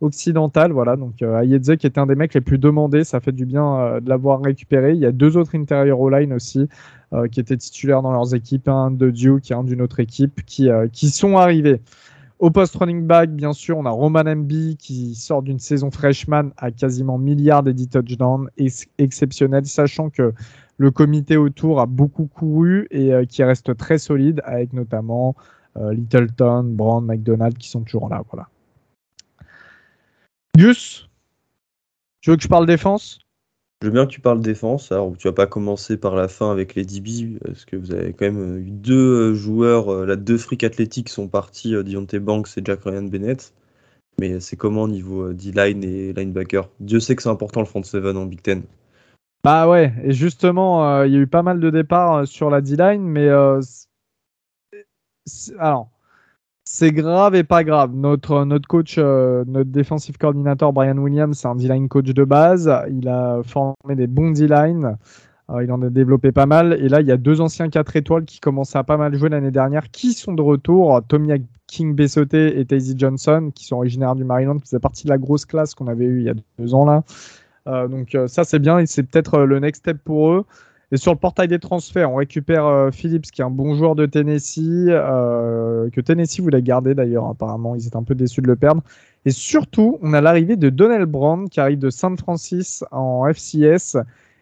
occidentale. 0.00 0.72
Voilà, 0.72 0.96
donc 0.96 1.22
euh, 1.22 1.40
Ayedze 1.40 1.76
qui 1.76 1.86
était 1.86 1.98
un 1.98 2.06
des 2.06 2.14
mecs 2.14 2.34
les 2.34 2.40
plus 2.40 2.58
demandés, 2.58 3.04
ça 3.04 3.20
fait 3.20 3.32
du 3.32 3.46
bien 3.46 3.76
euh, 3.76 4.00
de 4.00 4.08
l'avoir 4.08 4.40
récupéré. 4.42 4.92
Il 4.92 5.00
y 5.00 5.06
a 5.06 5.12
deux 5.12 5.36
autres 5.36 5.54
intérieurs 5.54 6.00
au 6.00 6.10
line 6.10 6.32
aussi 6.32 6.60
euh, 6.60 6.66
qui 7.32 7.40
étaient 7.40 7.56
titulaires 7.56 8.02
dans 8.02 8.12
leurs 8.12 8.34
équipes, 8.34 8.68
un 8.68 8.90
de 8.90 9.10
Duke 9.10 9.50
et 9.50 9.54
un 9.54 9.64
d'une 9.64 9.82
autre 9.82 10.00
équipe 10.00 10.44
qui, 10.44 10.68
qui 10.92 11.10
sont 11.10 11.36
arrivés. 11.36 11.80
Au 12.38 12.50
post 12.50 12.74
running 12.76 13.06
back, 13.06 13.30
bien 13.30 13.52
sûr, 13.52 13.76
on 13.76 13.84
a 13.84 13.90
Roman 13.90 14.24
MB 14.24 14.76
qui 14.78 15.14
sort 15.14 15.42
d'une 15.42 15.58
saison 15.58 15.90
freshman 15.90 16.52
à 16.56 16.70
quasiment 16.70 17.18
milliard 17.18 17.62
d'edit 17.62 17.88
touchdowns, 17.88 18.48
exceptionnel, 18.98 19.66
sachant 19.66 20.08
que 20.08 20.32
le 20.78 20.90
comité 20.90 21.36
autour 21.36 21.80
a 21.80 21.86
beaucoup 21.86 22.26
couru 22.26 22.86
et 22.90 23.12
qui 23.28 23.44
reste 23.44 23.76
très 23.76 23.98
solide, 23.98 24.40
avec 24.44 24.72
notamment 24.72 25.34
Littleton, 25.76 26.64
Brown, 26.64 27.04
McDonald 27.04 27.58
qui 27.58 27.68
sont 27.68 27.82
toujours 27.82 28.08
là. 28.08 28.22
Voilà. 28.30 28.48
Gus, 30.56 31.08
tu 32.20 32.30
veux 32.30 32.36
que 32.36 32.42
je 32.42 32.48
parle 32.48 32.66
défense? 32.66 33.18
Je 33.82 33.86
veux 33.86 33.92
bien 33.92 34.04
que 34.04 34.10
tu 34.10 34.20
parles 34.20 34.40
défense. 34.40 34.92
Alors, 34.92 35.16
tu 35.16 35.26
vas 35.26 35.32
pas 35.32 35.46
commencer 35.46 35.96
par 35.96 36.14
la 36.14 36.28
fin 36.28 36.52
avec 36.52 36.74
les 36.74 36.84
DB, 36.84 37.38
parce 37.42 37.64
que 37.64 37.76
vous 37.76 37.92
avez 37.92 38.12
quand 38.12 38.26
même 38.26 38.58
eu 38.58 38.70
deux 38.70 39.32
joueurs, 39.32 40.04
là, 40.04 40.16
deux 40.16 40.36
freaks 40.36 40.64
athlétiques 40.64 41.08
sont 41.08 41.28
partis, 41.28 41.74
Dionte 41.82 42.16
Banks 42.16 42.48
et 42.58 42.62
Jack 42.62 42.84
Ryan 42.84 43.04
Bennett. 43.04 43.54
Mais 44.18 44.38
c'est 44.38 44.56
comment 44.56 44.82
au 44.82 44.88
niveau 44.88 45.32
D-line 45.32 45.82
et 45.82 46.12
linebacker? 46.12 46.68
Dieu 46.78 47.00
sait 47.00 47.16
que 47.16 47.22
c'est 47.22 47.30
important 47.30 47.60
le 47.60 47.66
front 47.66 47.82
seven 47.82 48.18
en 48.18 48.26
Big 48.26 48.42
Ten. 48.42 48.64
Bah 49.42 49.66
ouais, 49.66 49.94
et 50.04 50.12
justement, 50.12 51.02
il 51.04 51.14
y 51.14 51.16
a 51.16 51.20
eu 51.20 51.26
pas 51.26 51.42
mal 51.42 51.58
de 51.58 51.70
départs 51.70 52.26
sur 52.26 52.50
la 52.50 52.60
D-line, 52.60 53.00
mais 53.00 53.30
alors, 55.58 55.88
c'est 56.64 56.92
grave 56.92 57.34
et 57.34 57.44
pas 57.44 57.64
grave. 57.64 57.94
Notre, 57.94 58.44
notre 58.44 58.68
coach, 58.68 58.96
euh, 58.98 59.44
notre 59.46 59.70
défensif 59.70 60.18
coordinateur 60.18 60.72
Brian 60.72 60.96
Williams, 60.98 61.38
c'est 61.38 61.48
un 61.48 61.54
D-line 61.54 61.88
coach 61.88 62.06
de 62.06 62.24
base. 62.24 62.70
Il 62.90 63.08
a 63.08 63.40
formé 63.42 63.96
des 63.96 64.06
bons 64.06 64.30
D-line. 64.30 64.96
Euh, 65.50 65.64
il 65.64 65.72
en 65.72 65.82
a 65.82 65.90
développé 65.90 66.32
pas 66.32 66.46
mal. 66.46 66.74
Et 66.74 66.88
là, 66.88 67.00
il 67.00 67.06
y 67.06 67.12
a 67.12 67.16
deux 67.16 67.40
anciens 67.40 67.68
4 67.68 67.96
étoiles 67.96 68.24
qui 68.24 68.40
commencent 68.40 68.76
à 68.76 68.84
pas 68.84 68.96
mal 68.96 69.14
jouer 69.14 69.30
l'année 69.30 69.50
dernière, 69.50 69.90
qui 69.90 70.12
sont 70.12 70.32
de 70.32 70.42
retour. 70.42 71.00
Tommy 71.08 71.32
King 71.66 71.94
Bessoté 71.94 72.60
et 72.60 72.64
Tazy 72.66 72.94
Johnson, 72.96 73.50
qui 73.54 73.64
sont 73.66 73.76
originaires 73.76 74.14
du 74.14 74.24
Maryland, 74.24 74.58
qui 74.58 74.66
faisaient 74.66 74.78
partie 74.78 75.04
de 75.04 75.10
la 75.10 75.18
grosse 75.18 75.46
classe 75.46 75.74
qu'on 75.74 75.88
avait 75.88 76.04
eue 76.04 76.20
il 76.20 76.26
y 76.26 76.30
a 76.30 76.34
deux 76.58 76.74
ans 76.74 76.84
là. 76.84 77.02
Euh, 77.66 77.88
donc 77.88 78.16
ça, 78.26 78.44
c'est 78.44 78.58
bien 78.58 78.78
et 78.78 78.86
c'est 78.86 79.02
peut-être 79.02 79.40
le 79.40 79.58
next 79.58 79.80
step 79.80 79.98
pour 80.04 80.30
eux. 80.30 80.44
Et 80.92 80.96
sur 80.96 81.12
le 81.12 81.18
portail 81.18 81.46
des 81.46 81.60
transferts, 81.60 82.10
on 82.10 82.16
récupère 82.16 82.66
euh, 82.66 82.90
Phillips, 82.90 83.30
qui 83.30 83.42
est 83.42 83.44
un 83.44 83.50
bon 83.50 83.74
joueur 83.76 83.94
de 83.94 84.06
Tennessee, 84.06 84.88
euh, 84.88 85.88
que 85.90 86.00
Tennessee 86.00 86.40
voulait 86.40 86.62
garder 86.62 86.94
d'ailleurs, 86.94 87.28
apparemment. 87.28 87.76
Ils 87.76 87.86
étaient 87.86 87.96
un 87.96 88.02
peu 88.02 88.16
déçus 88.16 88.42
de 88.42 88.48
le 88.48 88.56
perdre. 88.56 88.82
Et 89.24 89.30
surtout, 89.30 89.98
on 90.02 90.14
a 90.14 90.20
l'arrivée 90.20 90.56
de 90.56 90.68
Donnell 90.68 91.06
Brown, 91.06 91.48
qui 91.48 91.60
arrive 91.60 91.78
de 91.78 91.90
San 91.90 92.16
Francisco 92.18 92.84
en 92.90 93.24
FCS. 93.32 93.98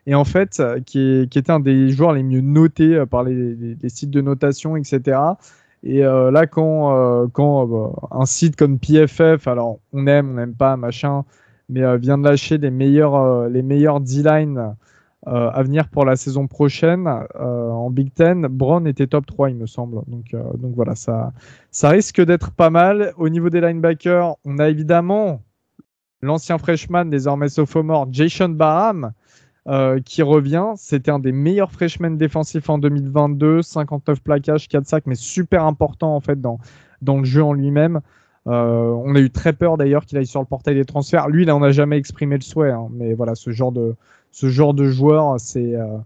Et 0.06 0.14
en 0.14 0.24
fait, 0.24 0.62
qui, 0.86 1.20
était 1.20 1.50
un 1.50 1.60
des 1.60 1.90
joueurs 1.90 2.14
les 2.14 2.22
mieux 2.22 2.40
notés 2.40 2.94
euh, 2.94 3.04
par 3.04 3.24
les, 3.24 3.76
sites 3.88 4.10
de 4.10 4.22
notation, 4.22 4.76
etc. 4.76 5.18
Et 5.84 6.00
là, 6.00 6.46
quand, 6.46 7.28
quand 7.32 7.94
un 8.10 8.26
site 8.26 8.56
comme 8.56 8.80
PFF, 8.80 9.46
alors 9.46 9.78
on 9.92 10.08
aime, 10.08 10.30
on 10.30 10.34
n'aime 10.34 10.54
pas, 10.54 10.76
machin, 10.76 11.24
mais 11.68 11.96
vient 11.98 12.18
de 12.18 12.24
lâcher 12.24 12.58
les 12.58 12.72
meilleurs, 12.72 13.48
les 13.48 13.62
meilleurs 13.62 14.00
D-line 14.00 14.74
euh, 15.28 15.50
à 15.50 15.62
venir 15.62 15.88
pour 15.88 16.06
la 16.06 16.16
saison 16.16 16.46
prochaine 16.46 17.06
euh, 17.06 17.70
en 17.70 17.90
Big 17.90 18.14
Ten. 18.14 18.46
Brown 18.46 18.86
était 18.86 19.06
top 19.06 19.26
3, 19.26 19.50
il 19.50 19.56
me 19.56 19.66
semble. 19.66 20.00
Donc, 20.06 20.32
euh, 20.32 20.42
donc 20.56 20.74
voilà, 20.74 20.94
ça, 20.94 21.32
ça 21.70 21.90
risque 21.90 22.24
d'être 22.24 22.50
pas 22.50 22.70
mal. 22.70 23.12
Au 23.18 23.28
niveau 23.28 23.50
des 23.50 23.60
linebackers, 23.60 24.36
on 24.46 24.58
a 24.58 24.70
évidemment 24.70 25.42
l'ancien 26.22 26.56
freshman, 26.56 27.06
désormais 27.06 27.48
sophomore, 27.48 28.08
Jason 28.10 28.48
Barham, 28.48 29.12
qui 30.06 30.22
revient. 30.22 30.72
C'était 30.76 31.10
un 31.10 31.18
des 31.18 31.32
meilleurs 31.32 31.72
freshmen 31.72 32.16
défensifs 32.16 32.70
en 32.70 32.78
2022. 32.78 33.60
59 33.60 34.22
plaquages, 34.22 34.66
4 34.66 34.86
sacs, 34.86 35.06
mais 35.06 35.14
super 35.14 35.64
important 35.64 36.16
en 36.16 36.20
fait 36.20 36.40
dans, 36.40 36.58
dans 37.02 37.18
le 37.18 37.24
jeu 37.24 37.42
en 37.42 37.52
lui-même. 37.52 38.00
On 38.48 39.14
a 39.14 39.20
eu 39.20 39.30
très 39.30 39.52
peur 39.52 39.76
d'ailleurs 39.76 40.04
qu'il 40.06 40.18
aille 40.18 40.26
sur 40.26 40.40
le 40.40 40.46
portail 40.46 40.74
des 40.74 40.84
transferts. 40.84 41.28
Lui, 41.28 41.44
là, 41.44 41.56
on 41.56 41.60
n'a 41.60 41.70
jamais 41.70 41.98
exprimé 41.98 42.36
le 42.36 42.42
souhait, 42.42 42.70
hein, 42.70 42.88
mais 42.92 43.14
voilà, 43.14 43.34
ce 43.34 43.50
genre 43.50 43.72
de, 43.72 43.94
ce 44.30 44.48
genre 44.48 44.74
de 44.74 44.84
joueur, 44.88 45.38
c'est 45.38 45.74
euh, 45.74 45.98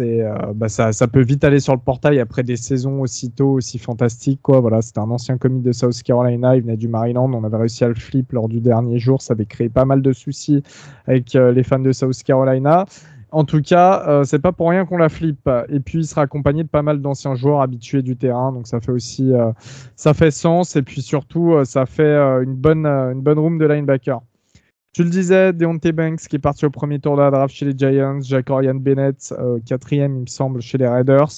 euh, 0.00 0.52
bah 0.54 0.68
ça, 0.68 0.92
ça, 0.92 1.08
peut 1.08 1.22
vite 1.22 1.44
aller 1.44 1.60
sur 1.60 1.72
le 1.74 1.80
portail 1.80 2.20
après 2.20 2.42
des 2.42 2.56
saisons 2.56 3.00
aussi 3.00 3.30
tôt, 3.30 3.52
aussi 3.52 3.78
fantastiques. 3.78 4.40
Quoi. 4.42 4.60
Voilà, 4.60 4.80
c'était 4.82 5.00
un 5.00 5.10
ancien 5.10 5.38
comique 5.38 5.62
de 5.62 5.72
South 5.72 6.02
Carolina, 6.02 6.56
il 6.56 6.62
venait 6.62 6.76
du 6.76 6.88
Maryland, 6.88 7.32
on 7.32 7.44
avait 7.44 7.56
réussi 7.56 7.84
à 7.84 7.88
le 7.88 7.94
flip 7.94 8.32
lors 8.32 8.48
du 8.48 8.60
dernier 8.60 8.98
jour, 8.98 9.20
ça 9.20 9.34
avait 9.34 9.46
créé 9.46 9.68
pas 9.68 9.84
mal 9.84 10.02
de 10.02 10.12
soucis 10.12 10.62
avec 11.06 11.34
euh, 11.34 11.52
les 11.52 11.62
fans 11.62 11.78
de 11.78 11.92
South 11.92 12.22
Carolina. 12.22 12.86
En 13.32 13.44
tout 13.44 13.60
cas, 13.62 14.22
c'est 14.24 14.38
pas 14.38 14.52
pour 14.52 14.70
rien 14.70 14.84
qu'on 14.84 14.98
la 14.98 15.08
flip. 15.08 15.48
Et 15.68 15.80
puis, 15.80 16.00
il 16.00 16.06
sera 16.06 16.22
accompagné 16.22 16.62
de 16.62 16.68
pas 16.68 16.82
mal 16.82 17.00
d'anciens 17.00 17.34
joueurs 17.34 17.60
habitués 17.62 18.02
du 18.02 18.16
terrain, 18.16 18.52
donc 18.52 18.66
ça 18.66 18.80
fait 18.80 18.92
aussi, 18.92 19.32
ça 19.96 20.14
fait 20.14 20.30
sens. 20.30 20.76
Et 20.76 20.82
puis 20.82 21.02
surtout, 21.02 21.56
ça 21.64 21.86
fait 21.86 22.14
une 22.42 22.54
bonne, 22.54 22.86
une 22.86 23.22
bonne 23.22 23.38
room 23.38 23.58
de 23.58 23.66
linebacker. 23.66 24.20
Tu 24.94 25.04
le 25.04 25.08
disais, 25.08 25.54
Deontay 25.54 25.92
Banks 25.92 26.20
qui 26.28 26.36
est 26.36 26.38
parti 26.38 26.66
au 26.66 26.70
premier 26.70 26.98
tour 26.98 27.16
de 27.16 27.22
la 27.22 27.30
draft 27.30 27.54
chez 27.54 27.64
les 27.64 27.72
Giants, 27.76 28.20
Jacorian 28.20 28.74
Bennett, 28.74 29.34
euh, 29.38 29.58
quatrième, 29.64 30.16
il 30.16 30.20
me 30.22 30.26
semble, 30.26 30.60
chez 30.60 30.76
les 30.76 30.86
Raiders. 30.86 31.30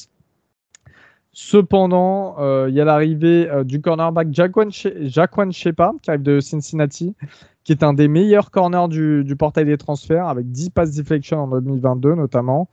Cependant, 1.34 2.36
euh, 2.38 2.66
il 2.68 2.74
y 2.74 2.80
a 2.80 2.84
l'arrivée 2.84 3.50
euh, 3.50 3.64
du 3.64 3.80
cornerback 3.80 4.28
Jaquan 4.32 4.70
Shepard 4.70 5.94
qui 6.00 6.10
arrive 6.10 6.22
de 6.22 6.40
Cincinnati, 6.40 7.14
qui 7.64 7.72
est 7.72 7.82
un 7.82 7.92
des 7.92 8.08
meilleurs 8.08 8.50
corners 8.50 8.88
du, 8.88 9.36
portail 9.36 9.64
des 9.64 9.76
transferts, 9.76 10.28
avec 10.28 10.50
10 10.50 10.70
passes 10.70 10.92
deflection 10.92 11.42
en 11.42 11.48
2022 11.48 12.14
notamment. 12.14 12.68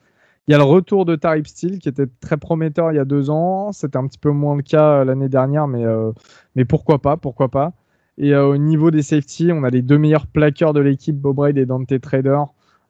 Il 0.48 0.52
y 0.52 0.56
a 0.56 0.58
le 0.58 0.64
retour 0.64 1.06
de 1.06 1.16
Tarif 1.16 1.48
Steele 1.48 1.80
qui 1.80 1.90
était 1.90 2.08
très 2.20 2.38
prometteur 2.38 2.92
il 2.92 2.96
y 2.96 3.00
a 3.00 3.06
deux 3.06 3.30
ans. 3.30 3.72
C'était 3.72 3.98
un 3.98 4.08
petit 4.08 4.18
peu 4.18 4.32
moins 4.32 4.56
le 4.56 4.64
cas 4.64 5.04
l'année 5.04 5.30
dernière, 5.30 5.68
mais, 5.68 6.66
pourquoi 6.66 7.00
pas, 7.00 7.18
pourquoi 7.18 7.50
pas. 7.50 7.74
Et 8.18 8.34
euh, 8.34 8.48
au 8.48 8.58
niveau 8.58 8.92
des 8.92 9.02
safety, 9.02 9.52
on 9.52 9.64
a 9.64 9.70
les 9.70 9.82
deux 9.82 9.98
meilleurs 9.98 10.28
plaqueurs 10.28 10.74
de 10.74 10.80
l'équipe, 10.80 11.16
Bob 11.16 11.40
et 11.58 11.66
Dante 11.66 12.00
Trader. 12.00 12.44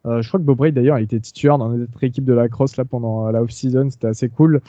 Euh, 0.05 0.21
je 0.21 0.27
crois 0.27 0.39
que 0.39 0.45
Bob 0.45 0.67
d'ailleurs, 0.69 0.99
il 0.99 1.03
était 1.03 1.19
titulaire 1.19 1.57
dans 1.57 1.69
notre 1.69 2.03
équipe 2.03 2.25
de 2.25 2.33
la 2.33 2.49
crosse 2.49 2.75
là 2.77 2.85
pendant 2.85 3.27
euh, 3.27 3.31
la 3.31 3.41
off-season, 3.41 3.89
c'était 3.91 4.07
assez 4.07 4.29
cool. 4.29 4.61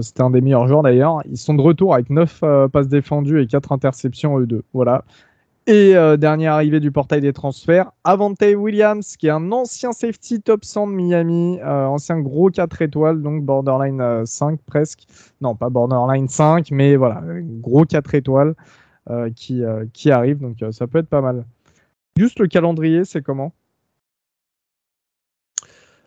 C'était 0.00 0.22
un 0.22 0.30
des 0.30 0.40
meilleurs 0.40 0.66
joueurs 0.66 0.82
d'ailleurs. 0.82 1.22
Ils 1.30 1.36
sont 1.36 1.54
de 1.54 1.62
retour 1.62 1.94
avec 1.94 2.10
9 2.10 2.68
passes 2.72 2.88
défendues 2.88 3.42
et 3.42 3.46
4 3.46 3.72
interceptions 3.72 4.38
eux 4.38 4.46
deux. 4.46 4.62
Voilà. 4.72 5.04
Et 5.66 5.94
dernière 6.18 6.52
arrivée 6.52 6.80
du 6.80 6.90
portail 6.90 7.20
des 7.20 7.32
transferts, 7.32 7.90
Avante 8.04 8.42
Williams, 8.42 9.16
qui 9.16 9.28
est 9.28 9.30
un 9.30 9.50
ancien 9.50 9.92
safety 9.92 10.42
top 10.42 10.64
100 10.64 10.88
de 10.88 10.92
Miami, 10.92 11.58
ancien 11.62 12.20
gros 12.20 12.50
4 12.50 12.82
étoiles, 12.82 13.22
donc 13.22 13.44
borderline 13.44 14.26
5 14.26 14.58
presque. 14.66 15.04
Non, 15.40 15.54
pas 15.54 15.70
borderline 15.70 16.28
5, 16.28 16.70
mais 16.70 16.96
voilà, 16.96 17.22
gros 17.60 17.84
4 17.84 18.14
étoiles. 18.14 18.54
Euh, 19.10 19.28
qui, 19.36 19.62
euh, 19.62 19.84
qui 19.92 20.10
arrive. 20.10 20.38
Donc 20.38 20.62
euh, 20.62 20.72
ça 20.72 20.86
peut 20.86 20.98
être 20.98 21.10
pas 21.10 21.20
mal. 21.20 21.44
Juste 22.16 22.38
le 22.38 22.46
calendrier, 22.46 23.04
c'est 23.04 23.20
comment? 23.20 23.52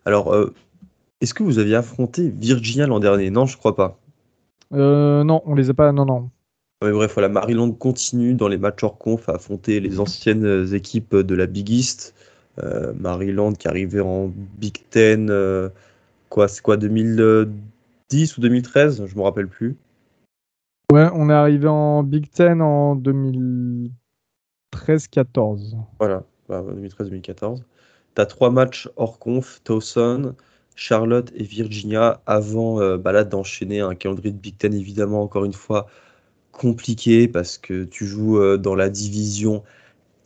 Alors, 0.04 0.36
est-ce 1.22 1.34
que 1.34 1.44
vous 1.44 1.60
aviez 1.60 1.76
affronté 1.76 2.30
Virginia 2.30 2.88
l'an 2.88 3.00
dernier? 3.00 3.30
Non, 3.30 3.46
je 3.46 3.58
crois 3.58 3.76
pas. 3.76 4.00
non, 4.72 5.42
on 5.46 5.56
les 5.56 5.70
a 5.70 5.74
pas. 5.74 5.92
Non, 5.92 6.06
non. 6.06 6.30
Mais 6.84 6.92
bref, 6.92 7.14
voilà, 7.14 7.30
Maryland 7.30 7.72
continue 7.72 8.36
dans 8.36 8.48
les 8.48 8.58
matchs 8.58 8.84
hors 8.84 8.98
conf 8.98 9.28
à 9.30 9.34
affronter 9.34 9.80
les 9.80 10.00
anciennes 10.00 10.74
équipes 10.74 11.16
de 11.16 11.36
la 11.36 11.48
Big 11.48 11.70
East. 11.70 12.14
Maryland 13.00 13.54
qui 13.54 13.68
arrivait 13.68 14.00
en 14.00 14.32
Big 14.58 14.78
Ten, 14.90 15.32
quoi, 16.30 16.48
c'est 16.48 16.62
quoi, 16.62 16.78
2010 16.78 18.38
ou 18.38 18.42
2013 18.42 19.06
Je 19.06 19.16
me 19.16 19.22
rappelle 19.22 19.48
plus. 19.48 19.76
Ouais, 20.92 21.08
on 21.14 21.30
est 21.30 21.34
arrivé 21.34 21.68
en 21.68 22.02
Big 22.02 22.30
Ten 22.30 22.62
en 22.62 22.96
2013-14. 22.96 25.76
Voilà, 26.00 26.24
2013-2014. 26.50 27.62
Tu 28.16 28.22
as 28.22 28.26
trois 28.26 28.52
matchs 28.52 28.88
hors 28.96 29.20
conf, 29.20 29.60
Towson, 29.66 30.34
Charlotte 30.78 31.34
et 31.36 31.44
Virginia, 31.44 32.22
avant 32.28 32.80
euh, 32.80 32.98
bah 32.98 33.24
d'enchaîner 33.24 33.80
un 33.82 33.96
calendrier 33.96 34.32
de 34.32 34.38
Big 34.38 34.58
Ten, 34.58 34.74
évidemment, 34.76 35.24
encore 35.24 35.44
une 35.44 35.54
fois, 35.54 35.88
compliqué 36.52 37.28
parce 37.28 37.58
que 37.58 37.84
tu 37.84 38.06
joues 38.06 38.38
euh, 38.38 38.58
dans 38.58 38.76
la 38.76 38.90
division 38.90 39.64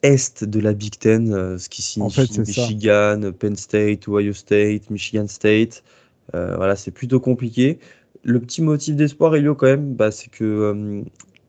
est 0.04 0.44
de 0.44 0.60
la 0.60 0.74
Big 0.74 1.00
Ten, 1.00 1.34
euh, 1.34 1.58
ce 1.58 1.70
qui 1.70 1.82
signifie 1.82 2.40
Michigan, 2.40 3.32
Penn 3.40 3.56
State, 3.56 4.08
Ohio 4.10 4.34
State, 4.34 4.90
Michigan 4.90 5.28
State. 5.28 5.84
voilà, 6.34 6.76
c'est 6.76 6.92
plutôt 6.92 7.22
compliqué. 7.22 7.80
Le 8.24 8.40
petit 8.40 8.62
motif 8.62 8.96
d'espoir, 8.96 9.36
Elio, 9.36 9.56
quand 9.56 9.68
même, 9.68 9.94
bah, 9.94 10.12
c'est 10.12 10.30
que 10.30 11.04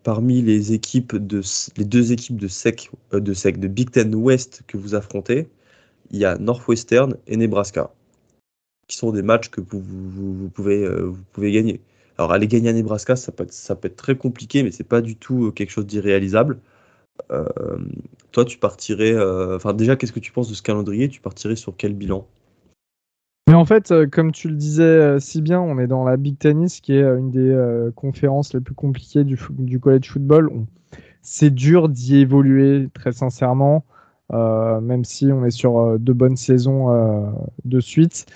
parmi 0.04 0.42
les 0.42 0.72
équipes 0.72 1.16
de 1.16 1.42
les 1.76 1.84
deux 1.84 2.12
équipes 2.12 2.36
de 2.36 2.48
SEC, 2.48 2.90
de 3.12 3.34
SEC, 3.34 3.58
de 3.58 3.68
Big 3.68 3.90
Ten 3.90 4.14
West 4.14 4.62
que 4.68 4.76
vous 4.76 4.94
affrontez, 4.94 5.48
il 6.12 6.18
y 6.18 6.24
a 6.24 6.38
Northwestern 6.38 7.16
et 7.26 7.36
Nebraska, 7.36 7.90
qui 8.88 8.96
sont 8.96 9.12
des 9.12 9.22
matchs 9.22 9.48
que 9.48 9.60
vous, 9.60 10.50
pouvez, 10.54 10.84
euh, 10.84 11.06
vous 11.06 11.22
pouvez 11.32 11.52
gagner. 11.52 11.80
Alors 12.18 12.32
aller 12.32 12.46
gagner 12.46 12.70
à 12.70 12.72
Nebraska, 12.72 13.16
ça 13.16 13.32
peut 13.32 13.44
être, 13.44 13.96
très 13.96 14.16
compliqué, 14.16 14.62
mais 14.62 14.70
c'est 14.70 14.84
pas 14.84 15.00
du 15.00 15.16
tout 15.16 15.50
quelque 15.52 15.70
chose 15.70 15.86
d'irréalisable. 15.86 16.58
toi, 18.32 18.44
tu 18.44 18.58
partirais. 18.58 19.14
Enfin, 19.54 19.72
déjà, 19.74 19.96
qu'est-ce 19.96 20.12
que 20.12 20.20
tu 20.20 20.32
penses 20.32 20.48
de 20.48 20.54
ce 20.54 20.62
calendrier? 20.62 21.08
Tu 21.08 21.20
partirais 21.20 21.56
sur 21.56 21.74
quel 21.76 21.94
bilan? 21.94 22.26
Mais 23.48 23.54
en 23.54 23.64
fait, 23.64 23.90
euh, 23.90 24.06
comme 24.06 24.32
tu 24.32 24.48
le 24.48 24.54
disais 24.54 24.82
euh, 24.82 25.18
si 25.18 25.42
bien, 25.42 25.60
on 25.60 25.78
est 25.78 25.86
dans 25.86 26.04
la 26.04 26.16
Big 26.16 26.38
Tennis, 26.38 26.80
qui 26.80 26.94
est 26.94 27.02
euh, 27.02 27.18
une 27.18 27.30
des 27.30 27.90
conférences 27.94 28.54
les 28.54 28.60
plus 28.60 28.74
compliquées 28.74 29.24
du, 29.24 29.38
du 29.50 29.80
college 29.80 30.08
football. 30.08 30.50
C'est 31.20 31.50
dur 31.50 31.88
d'y 31.88 32.16
évoluer, 32.16 32.88
très 32.94 33.12
sincèrement, 33.12 33.84
même 34.30 35.04
si 35.04 35.26
on 35.30 35.44
est 35.44 35.50
sur 35.50 35.98
deux 35.98 36.14
bonnes 36.14 36.36
saisons 36.36 36.88
de 37.64 37.80
suite. 37.80 38.26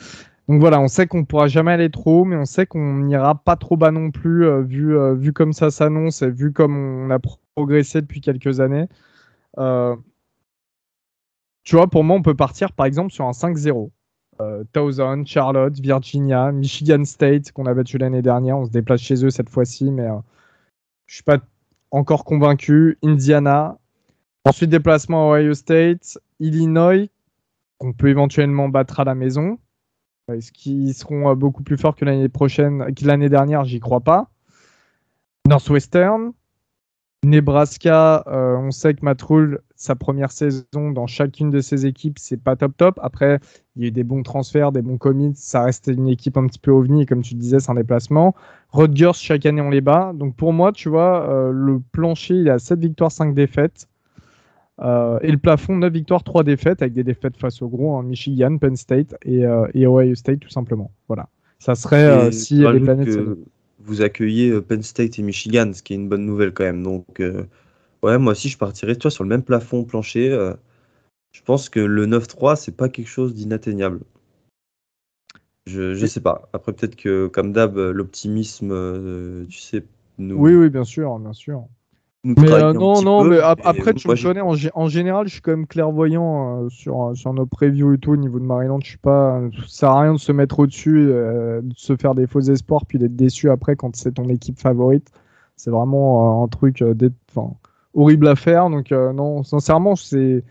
Donc 0.48 0.60
voilà, 0.60 0.80
on 0.80 0.88
sait 0.88 1.06
qu'on 1.06 1.20
ne 1.20 1.24
pourra 1.24 1.48
jamais 1.48 1.72
aller 1.72 1.90
trop 1.90 2.20
haut, 2.20 2.24
mais 2.24 2.36
on 2.36 2.44
sait 2.44 2.66
qu'on 2.66 2.98
n'ira 2.98 3.34
pas 3.34 3.56
trop 3.56 3.76
bas 3.76 3.90
non 3.90 4.10
plus, 4.10 4.48
vu, 4.64 4.96
vu 5.16 5.32
comme 5.32 5.52
ça 5.52 5.70
s'annonce 5.70 6.22
et 6.22 6.30
vu 6.30 6.52
comme 6.52 6.76
on 6.76 7.10
a 7.10 7.18
progressé 7.56 8.00
depuis 8.00 8.20
quelques 8.20 8.60
années. 8.60 8.86
tu 11.64 11.76
vois, 11.76 11.88
pour 11.88 12.04
moi, 12.04 12.16
on 12.16 12.22
peut 12.22 12.36
partir 12.36 12.72
par 12.72 12.86
exemple 12.86 13.12
sur 13.12 13.24
un 13.26 13.32
5-0. 13.32 13.90
Euh, 14.40 14.64
Thousand, 14.72 15.24
Charlotte, 15.24 15.78
Virginia, 15.80 16.52
Michigan 16.52 17.04
State, 17.04 17.52
qu'on 17.52 17.66
a 17.66 17.74
battu 17.74 17.98
l'année 17.98 18.22
dernière. 18.22 18.58
On 18.58 18.66
se 18.66 18.70
déplace 18.70 19.00
chez 19.00 19.24
eux 19.24 19.30
cette 19.30 19.48
fois-ci, 19.48 19.90
mais 19.90 20.06
euh, 20.08 20.18
je 21.06 21.14
suis 21.14 21.24
pas 21.24 21.38
encore 21.90 22.24
convaincu. 22.24 22.98
Indiana. 23.02 23.78
Ensuite, 24.44 24.70
déplacement 24.70 25.32
à 25.32 25.38
Ohio 25.38 25.54
State, 25.54 26.18
Illinois, 26.38 27.08
qu'on 27.78 27.92
peut 27.92 28.08
éventuellement 28.08 28.68
battre 28.68 29.00
à 29.00 29.04
la 29.04 29.14
maison. 29.14 29.58
Est-ce 30.32 30.50
qu'ils 30.50 30.92
seront 30.92 31.30
euh, 31.30 31.34
beaucoup 31.36 31.62
plus 31.62 31.76
forts 31.76 31.94
que 31.94 32.04
l'année 32.04 33.28
dernière 33.28 33.64
J'y 33.64 33.78
crois 33.78 34.00
pas. 34.00 34.28
Northwestern, 35.46 36.32
Nebraska, 37.24 38.24
euh, 38.26 38.56
on 38.56 38.72
sait 38.72 38.94
que 38.94 39.04
Matt 39.04 39.22
Rule, 39.22 39.60
sa 39.76 39.94
première 39.94 40.32
saison 40.32 40.90
dans 40.90 41.06
chacune 41.06 41.50
de 41.50 41.60
ses 41.60 41.86
équipes, 41.86 42.18
c'est 42.18 42.42
pas 42.42 42.56
top 42.56 42.76
top. 42.76 42.98
Après, 43.02 43.38
il 43.76 43.82
y 43.82 43.84
a 43.84 43.88
eu 43.88 43.90
des 43.92 44.02
bons 44.02 44.24
transferts, 44.24 44.72
des 44.72 44.82
bons 44.82 44.98
commits. 44.98 45.32
Ça 45.36 45.62
reste 45.62 45.86
une 45.86 46.08
équipe 46.08 46.36
un 46.36 46.46
petit 46.48 46.58
peu 46.58 46.72
ovni, 46.72 47.06
comme 47.06 47.22
tu 47.22 47.36
disais, 47.36 47.60
c'est 47.60 47.70
un 47.70 47.74
déplacement. 47.74 48.34
Rutgers, 48.70 49.14
chaque 49.14 49.46
année, 49.46 49.60
on 49.60 49.70
les 49.70 49.80
bat. 49.80 50.12
Donc 50.12 50.34
pour 50.34 50.52
moi, 50.52 50.72
tu 50.72 50.88
vois, 50.88 51.30
euh, 51.30 51.52
le 51.52 51.80
plancher, 51.92 52.34
il 52.34 52.50
a 52.50 52.58
7 52.58 52.80
victoires, 52.80 53.12
5 53.12 53.32
défaites. 53.32 53.86
Euh, 54.80 55.18
et 55.22 55.30
le 55.30 55.38
plafond, 55.38 55.76
9 55.76 55.92
victoires, 55.92 56.22
3 56.22 56.44
défaites, 56.44 56.82
avec 56.82 56.92
des 56.92 57.04
défaites 57.04 57.36
face 57.36 57.62
au 57.62 57.68
gros, 57.68 57.96
hein, 57.96 58.02
Michigan, 58.02 58.58
Penn 58.58 58.76
State 58.76 59.14
et, 59.24 59.44
et, 59.74 59.86
Ohio 59.86 60.14
State, 60.14 60.40
tout 60.40 60.50
simplement. 60.50 60.90
Voilà. 61.08 61.28
Ça 61.58 61.74
serait 61.74 62.30
si 62.32 62.56
les 62.56 62.80
planètes. 62.80 63.06
Que 63.06 63.38
vous 63.80 64.02
accueillez 64.02 64.60
Penn 64.60 64.82
State 64.82 65.18
et 65.18 65.22
Michigan, 65.22 65.70
ce 65.72 65.82
qui 65.82 65.92
est 65.92 65.96
une 65.96 66.08
bonne 66.08 66.26
nouvelle 66.26 66.52
quand 66.52 66.64
même. 66.64 66.82
Donc, 66.82 67.22
ouais, 68.02 68.18
moi 68.18 68.32
aussi, 68.32 68.48
je 68.48 68.58
partirais 68.58 68.96
toi 68.96 69.10
sur 69.10 69.24
le 69.24 69.30
même 69.30 69.42
plafond 69.42 69.84
plancher. 69.84 70.30
je 71.32 71.42
pense 71.42 71.68
que 71.68 71.80
le 71.80 72.06
9-3, 72.06 72.56
c'est 72.56 72.76
pas 72.76 72.88
quelque 72.88 73.08
chose 73.08 73.34
d'inatteignable. 73.34 74.00
Je, 75.66 75.94
je 75.94 76.06
sais 76.06 76.20
pas. 76.20 76.48
Après, 76.52 76.72
peut-être 76.72 76.96
que, 76.96 77.28
comme 77.28 77.52
d'hab, 77.52 77.76
l'optimisme, 77.76 79.46
tu 79.48 79.58
sais, 79.58 79.84
nous. 80.18 80.36
Oui, 80.36 80.54
oui, 80.54 80.68
bien 80.68 80.84
sûr, 80.84 81.18
bien 81.18 81.32
sûr. 81.32 81.66
Mais 82.26 82.50
euh, 82.50 82.72
non, 82.72 83.02
non, 83.02 83.22
mais 83.22 83.38
après, 83.38 83.94
tu 83.94 84.08
me 84.08 84.20
connais, 84.20 84.40
en, 84.40 84.88
général, 84.88 85.28
je 85.28 85.34
suis 85.34 85.40
quand 85.40 85.52
même 85.52 85.66
clairvoyant 85.66 86.64
euh, 86.64 86.68
sur, 86.68 87.12
sur 87.14 87.32
nos 87.32 87.46
previews 87.46 87.94
et 87.94 87.98
tout 87.98 88.10
au 88.10 88.16
niveau 88.16 88.40
de 88.40 88.44
Maryland. 88.44 88.80
Je 88.82 88.88
suis 88.88 88.98
pas, 88.98 89.40
ça 89.60 89.68
sert 89.68 89.90
à 89.90 90.00
rien 90.00 90.12
de 90.12 90.18
se 90.18 90.32
mettre 90.32 90.58
au-dessus, 90.58 91.06
euh, 91.08 91.60
de 91.62 91.74
se 91.76 91.94
faire 91.94 92.16
des 92.16 92.26
faux 92.26 92.40
espoirs, 92.40 92.84
puis 92.84 92.98
d'être 92.98 93.14
déçu 93.14 93.48
après 93.48 93.76
quand 93.76 93.94
c'est 93.94 94.12
ton 94.12 94.28
équipe 94.28 94.58
favorite. 94.58 95.08
C'est 95.54 95.70
vraiment 95.70 96.42
un 96.42 96.48
truc 96.48 96.82
horrible 97.94 98.28
à 98.28 98.34
faire. 98.34 98.70
Donc, 98.70 98.90
non, 98.90 99.44
sincèrement, 99.44 99.94
c'est. 99.94 100.42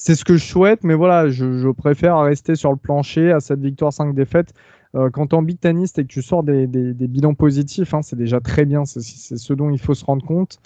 C'est 0.00 0.14
ce 0.14 0.24
que 0.24 0.36
je 0.36 0.44
souhaite, 0.44 0.84
mais 0.84 0.94
voilà, 0.94 1.28
je, 1.28 1.58
je, 1.58 1.68
préfère 1.70 2.20
rester 2.20 2.54
sur 2.54 2.70
le 2.70 2.76
plancher 2.76 3.32
à 3.32 3.40
cette 3.40 3.58
victoire 3.58 3.92
5 3.92 4.14
défaites. 4.14 4.54
quand 4.94 5.26
tu 5.26 5.34
es 5.34 5.34
ambitaniste 5.34 5.98
et 5.98 6.04
que 6.04 6.06
tu 6.06 6.22
sors 6.22 6.44
des, 6.44 6.68
des, 6.68 6.94
des 6.94 7.08
bilans 7.08 7.34
positifs, 7.34 7.94
hein, 7.94 8.02
c'est 8.02 8.14
déjà 8.14 8.38
très 8.38 8.64
bien, 8.64 8.84
c'est 8.84 9.00
ce 9.00 9.52
dont 9.54 9.70
il 9.70 9.78
faut 9.80 9.94
se 9.94 10.04
rendre 10.04 10.24
compte. 10.24 10.60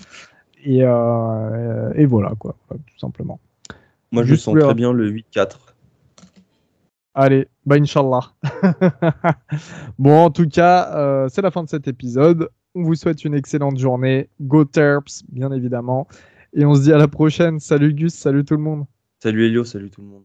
Euh, 0.67 1.93
et, 1.95 2.07
voilà, 2.07 2.33
quoi, 2.39 2.57
tout 2.69 2.99
simplement. 2.99 3.41
Moi, 4.11 4.25
je 4.25 4.35
sens 4.35 4.57
très 4.59 4.75
bien 4.75 4.93
le 4.93 5.11
8-4. 5.11 5.57
Allez, 7.15 7.49
bah 7.67 7.77
Inch'Allah. 7.77 8.33
bon, 9.99 10.25
en 10.25 10.31
tout 10.31 10.49
cas, 10.49 10.95
euh, 10.97 11.29
c'est 11.29 11.43
la 11.43 11.51
fin 11.51 11.63
de 11.63 11.69
cet 11.69 11.87
épisode. 11.87 12.49
On 12.75 12.83
vous 12.85 12.95
souhaite 12.95 13.25
une 13.25 13.35
excellente 13.35 13.79
journée. 13.79 14.31
Go 14.41 14.65
Terps, 14.65 15.23
bien 15.29 15.53
évidemment. 15.53 16.09
Et 16.55 16.65
on 16.65 16.75
se 16.75 16.83
dit 16.83 16.93
à 16.93 16.99
la 16.99 17.09
prochaine. 17.09 17.61
Salut 17.61 17.93
Gus, 17.93 18.15
salut 18.15 18.45
tout 18.45 18.57
le 18.57 18.63
monde. 18.63 18.87
Salut 19.23 19.47
Elio, 19.47 19.65
salut 19.65 19.91
tout 19.91 20.01
le 20.01 20.07
monde. 20.07 20.25